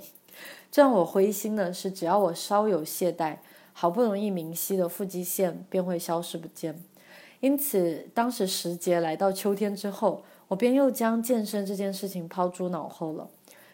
[0.71, 3.39] 这让我灰心的是，只要我稍有懈怠，
[3.73, 6.79] 好不容易明晰的腹肌线便会消失不见。
[7.41, 13.31] 因此，当时时节来到秋天之后，我便又将健身这件事情抛诸脑后了。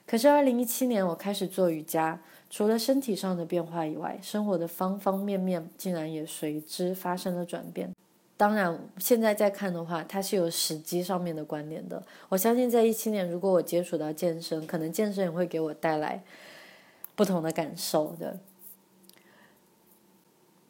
[0.06, 7.92] 可是，二零一七年我开始做瑜伽，除了身体上的变化以外，生活的方方面面竟然也随之发生了转变。
[8.40, 12.02] 当然，现在再看的话，它是有时机上面的关联的。
[12.30, 16.24] 我相信，在一七年，如果我接触到健身，可能健身也会给我带来
[17.14, 18.40] 不同的感受的。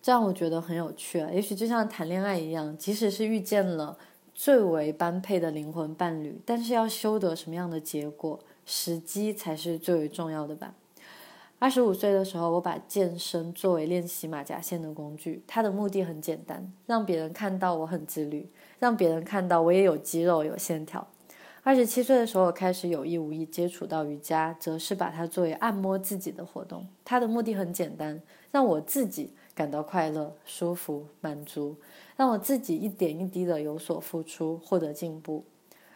[0.02, 1.30] 这样我觉得很有趣啊。
[1.32, 3.96] 也许就像谈恋爱一样，即使是遇见了
[4.34, 10.74] 最为般配的灵魂伴侣，但是要修得什么样的结果，时机才是最为重要的吧。
[11.61, 18.48] 二十五岁的时候，我把健身作为练习马甲线的工具，它的目的很简单，让别人看到我很自律，
[18.78, 21.06] 让别人看到我也有肌肉有线条。
[21.62, 26.86] 二十七岁的时候，我开始有意无意接触到瑜伽，则是把它作为按摩自己的活动。
[27.04, 28.18] 它的目的很简单，
[28.50, 31.76] 让我自己感到快乐、舒服、满足，
[32.16, 35.44] 让我自己一点一滴的有所付出，获得进步。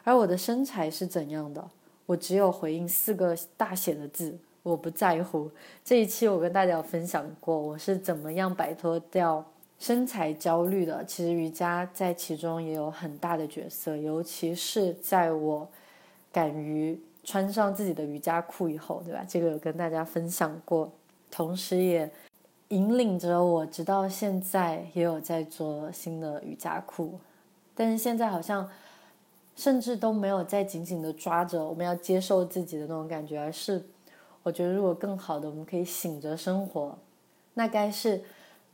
[0.03, 1.71] 而我的身材是怎样的，
[2.05, 5.49] 我只有回应四个大写的字：我不在乎。
[5.85, 9.45] 这一期我跟大家分享过，我是怎么样摆脱掉。
[9.79, 15.69] 身材焦虑的，其实瑜伽在其中也有很大的角色，尤其是在我
[16.33, 19.23] 敢于穿上自己的瑜伽裤以后，对吧？
[19.29, 20.91] 这个有跟大家分享过，
[21.31, 22.11] 同时也
[22.69, 27.19] 引领着我，直到现在也有在做新的瑜伽裤，
[27.75, 28.67] 但是现在好像
[29.55, 33.85] 甚至都没有再紧紧的抓着我们要接受自己的那种感觉，而是
[34.45, 36.97] 我觉得如果更好的，我们可以醒着生活，
[37.55, 38.23] 那该是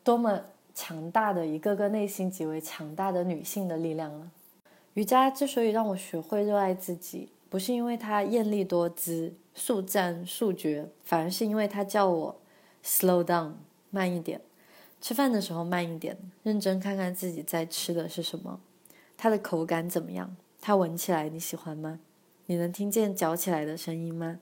[0.05, 0.43] 多么。
[0.73, 4.31] 强大的一个个内心极为强大的女性的力量了。
[4.95, 12.41] 瑜伽之所以让我学会热爱自己，不是因为它艳丽多姿、速战速决，反而是因为它叫我
[12.85, 13.55] slow down，
[13.91, 14.41] 慢一点。
[15.01, 18.61] 吃饭的时候慢一点，认真看看自己在吃的是什么，
[19.18, 20.35] 它的口感怎么样？
[20.61, 21.99] 它闻起来你喜欢吗？
[22.47, 24.39] 你能听见嚼起来的声音吗？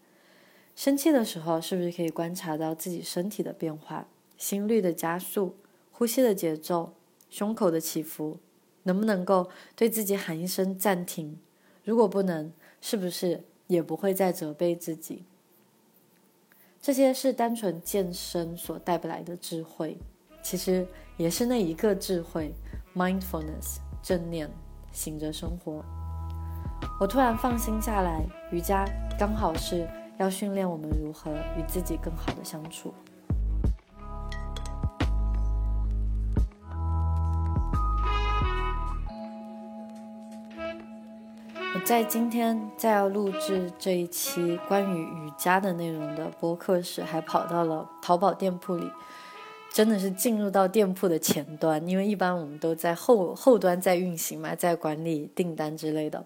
[0.78, 4.06] 生气的时候是不是可以观察到自己身体的变化，
[4.36, 5.56] 心率的加速？
[5.90, 6.92] 呼吸的节奏，
[7.28, 8.38] 胸口的起伏，
[8.84, 11.36] 能不能够对自己喊一声暂停？
[11.82, 15.24] 如果不能，是不是也不会再责备自己？
[16.80, 19.98] 这些是单纯健身所带不来的智慧，
[20.44, 22.54] 其实也是那一个智慧
[22.94, 24.48] ：mindfulness，正念，
[24.92, 25.84] 醒着生活。
[27.00, 28.84] 我突然放心下来，瑜伽
[29.18, 29.84] 刚好是
[30.18, 32.92] 要训练我们如何与自己更好的相处。
[41.74, 48.90] 我在今天在要录制这一期关于瑜伽的内容的播客时，还跑到了淘宝店铺里，
[49.72, 56.24] 真的是进入到店铺的前端，因为一般我们都在后后端在运行嘛，在管理订单之类的。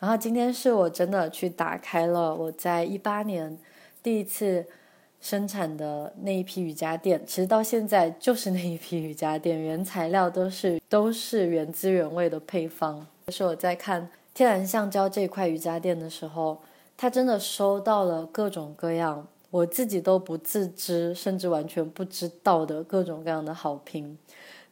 [0.00, 3.56] 然后今天是我真的去打开了我在一八年
[4.02, 4.66] 第一次
[5.20, 13.06] 生产的那一批瑜伽垫，其实到现在就是那一批瑜伽垫，原材料都是都是原汁原味的配方。
[13.26, 14.10] 就是我在看。
[14.32, 16.62] 天然橡胶这块瑜伽垫的时候，
[16.96, 24.16] 它真的收到了各种各样我自己都不自知，甚至完全不知道的各种各样的好评。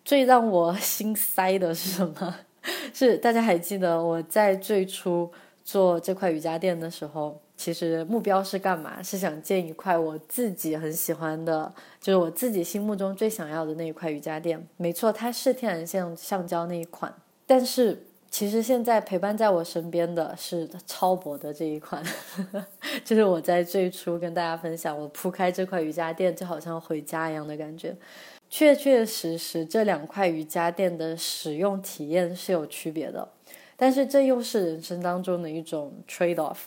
[0.05, 2.37] 最让我 心塞的是什么？
[2.95, 5.31] 是大家还记得我在最初
[5.65, 9.03] 做这块瑜伽垫的时候，其实目标是干嘛？
[9.03, 14.67] 是想建一块我自己很喜欢的，就是我自己心目中最想要的那一块瑜伽垫。
[14.77, 17.15] 没错，它是天然橡橡胶那一款，
[17.47, 18.05] 但是。
[18.31, 22.05] 其实现在陪伴在我身边的是超薄的这一款，
[23.03, 27.97] 就是我在最初跟大家分享，我铺开这块瑜伽垫就好像回家一样的感觉。
[28.51, 33.29] 确确实实，这两块瑜伽垫的使用体验是有区别的，
[33.77, 36.59] 但是这又是人生当中的一种 trade off。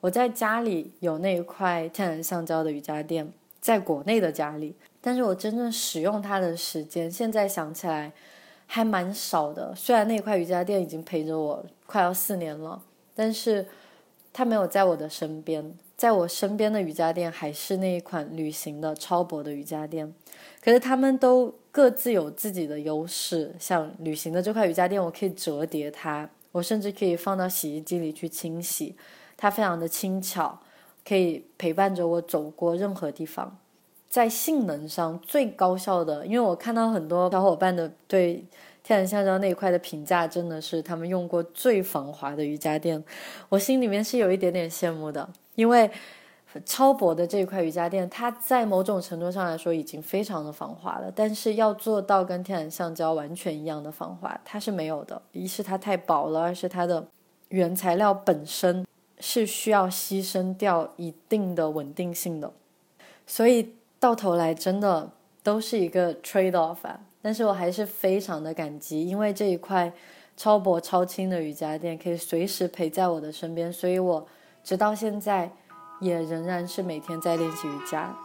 [0.00, 8.12] 我在家里有那一块天然橡胶的瑜伽垫，在国内的家里，但是我真正使用它的时间，现在想起来。
[8.66, 12.82] 还蛮少的，虽然那块瑜伽垫已经陪着我快要四年了，
[13.14, 13.64] 但是
[14.32, 15.62] 它没有在我的身边。
[16.04, 20.12] 在我身边的瑜伽垫还是那一款旅行的超薄的瑜伽垫，
[20.62, 23.54] 可是它们都各自有自己的优势。
[23.58, 28.94] 像旅行的这块瑜伽垫，我可以折叠它，我甚至可以放到洗衣机里去清洗，
[29.34, 30.60] 它非常的轻巧，
[31.08, 33.56] 可以陪伴着我走过任何地方。
[34.10, 38.44] 在性能上最高效的，因为我看到很多小伙伴的对
[38.82, 43.02] 天然橡胶那一块的评价，真的是他们用过最防滑的瑜伽垫，
[43.48, 45.26] 我心里面是有一点点羡慕的。
[45.54, 45.90] 因为
[46.64, 55.20] 超薄的这一块瑜伽垫，它在某种程度上来说已经非常的防滑了，但是要做到跟天然橡胶完全一样的防滑，它是没有的。
[55.32, 57.06] 一是它太薄了，二是它的
[57.48, 58.86] 原材料本身
[59.18, 62.52] 是需要牺牲掉一定的稳定性的，
[63.26, 63.74] 所以。
[64.00, 65.10] 到头来真的
[65.42, 69.90] 都是一个 trade off 啊，但是我还是非常的感激，因为这一块
[70.36, 74.26] 超薄超轻的瑜伽垫可以随时陪在我的身边，所以我
[74.64, 75.52] 直到现在
[76.00, 78.16] 也仍然是每天在练习瑜伽。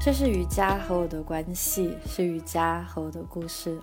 [0.00, 3.78] 这是瑜伽和我的关系，是瑜伽和我的故事。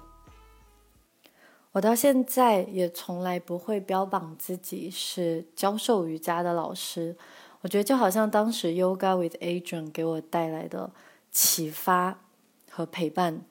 [1.73, 7.15] 我到现在也从来不会标榜自己是教授瑜伽的老师。
[7.61, 10.91] 我觉得就好像当时 Yoga with Adrian 给我带来的
[11.29, 12.17] 启发
[12.71, 13.41] 和陪伴。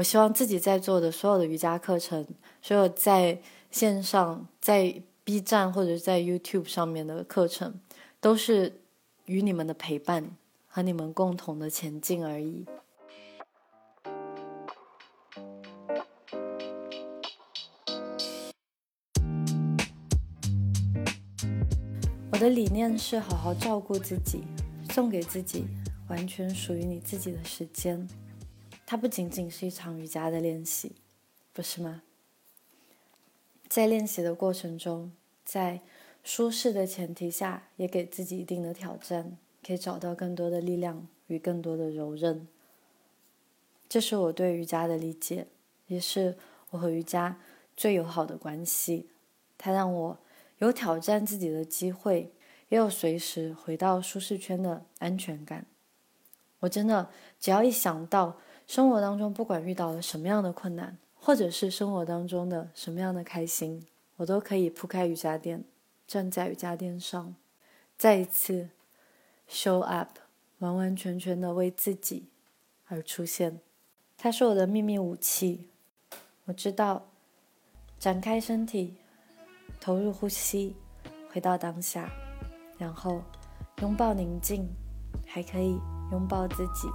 [0.00, 2.26] 我希望自己在做的所有的瑜伽课程，
[2.62, 3.38] 所有在
[3.70, 7.78] 线上、在 B 站或者在 YouTube 上面的课程，
[8.18, 8.80] 都是
[9.26, 10.34] 与你们的陪伴
[10.66, 12.64] 和你们共同的前进而已。
[22.32, 24.44] 我的理念是好好照顾自己，
[24.94, 25.66] 送给自己
[26.08, 28.08] 完全属于你自己的时间。
[28.90, 30.96] 它不仅仅是一场瑜伽的练习，
[31.52, 32.02] 不是吗？
[33.68, 35.12] 在练习的过程中，
[35.44, 35.80] 在
[36.24, 42.48] 舒适的前提下，也给自己一定的挑战，可以找到更多的力量与更多的柔韧。
[43.88, 45.46] 这是我对瑜伽的理解，
[45.86, 46.36] 也是
[46.70, 47.38] 我和瑜伽
[47.76, 49.08] 最友好的关系。
[49.56, 50.18] 它让我。
[50.58, 52.32] 有挑战自己的机会，
[52.70, 55.64] 也有随时回到舒适圈的安全感。
[56.58, 58.38] 我真的只要一想到
[58.70, 65.64] 生活当中不管遇到了什么样的困难，或者是生活当中的什么样的开心，我都可以铺开瑜伽垫，
[66.06, 67.34] 站在瑜伽垫上，
[67.98, 68.68] 再一次
[69.48, 70.10] show up，
[70.60, 72.28] 完完全全的为自己
[72.86, 73.58] 而出现。
[74.16, 75.68] 它是我的秘密武器。
[76.44, 77.08] 我知道，
[77.98, 78.94] 展开身体。
[79.80, 80.76] 投入呼吸，
[81.32, 82.08] 回到当下，
[82.78, 83.20] 然后
[83.80, 84.68] 拥抱宁静，
[85.26, 85.76] 还可以
[86.12, 86.86] 拥抱自己。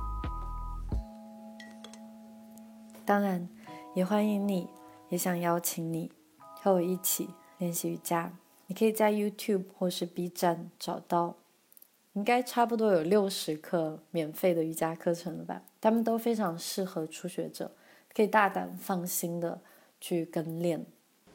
[3.06, 3.48] 当然，
[3.94, 4.68] 也欢迎你，
[5.10, 6.12] 也想邀请你
[6.62, 7.30] 和我一起
[7.60, 8.34] 练习瑜伽。
[8.66, 11.36] 你可以在 YouTube 或是 B 站找到，
[12.14, 15.62] 应该差不多有六十课免费的瑜伽课程了吧？
[15.80, 17.72] 他们都非常适合初学者，
[18.12, 19.62] 可以大胆放心的
[20.02, 20.84] 去跟练。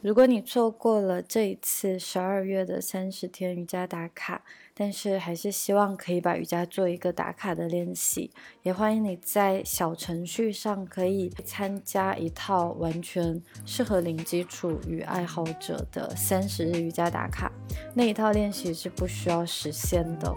[0.03, 4.43] 如果你错过了这一次十二月的三十天瑜伽打卡，
[4.73, 8.31] 但是还是希望可以把瑜伽做一个打卡的练习，
[8.63, 17.53] 也欢迎你在小程序上可以参加一套完全适合零基础与爱好者的三十日瑜伽打卡。
[17.95, 20.35] 那一套练习是不需要实现的，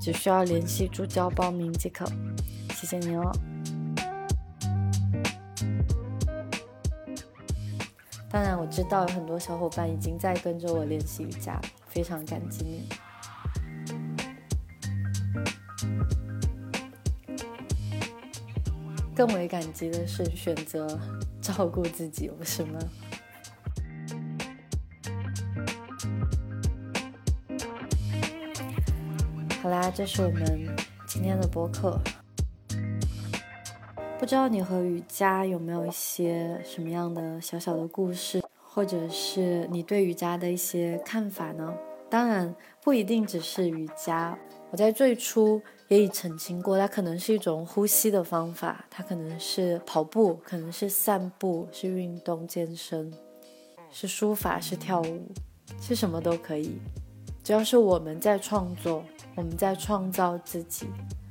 [0.00, 2.06] 只需要联系助教报名即可。
[2.76, 3.32] 谢谢你哦。
[8.32, 12.88] 当然，我知道有很多小伙伴已经在跟着我练习瑜伽，非常感激你。
[19.16, 20.98] 更为感激的是选择
[21.42, 22.78] 照顾自己，不是吗？
[29.60, 30.74] 好啦，这是我们
[31.06, 32.00] 今天的播客。
[34.20, 41.74] 不知道你和瑜伽有没有一些什么样的小小的故事，或者是你对瑜伽的一些看法呢？
[42.10, 44.38] 当然不一定只是瑜伽。
[44.70, 45.58] 我在最初
[45.88, 53.10] 也已澄清过，它可能是一种呼吸的方法，它可能是跑步，可能是散步，是运动健身，
[53.90, 55.28] 是书法，是跳舞，
[55.80, 56.78] 是什么都可以。
[57.42, 59.02] 只要是我们在创作，
[59.34, 60.88] 我们在创造自己。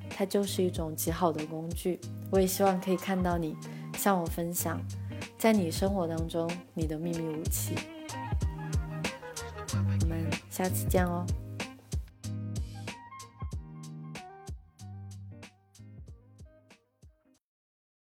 [0.10, 2.00] 它就是一种极好的工具，
[2.32, 3.56] 我也希望可以看到你
[3.98, 4.82] 向我分享，
[5.38, 7.76] 在你生活当中你的秘密武器。
[9.74, 11.26] 我们下次见哦。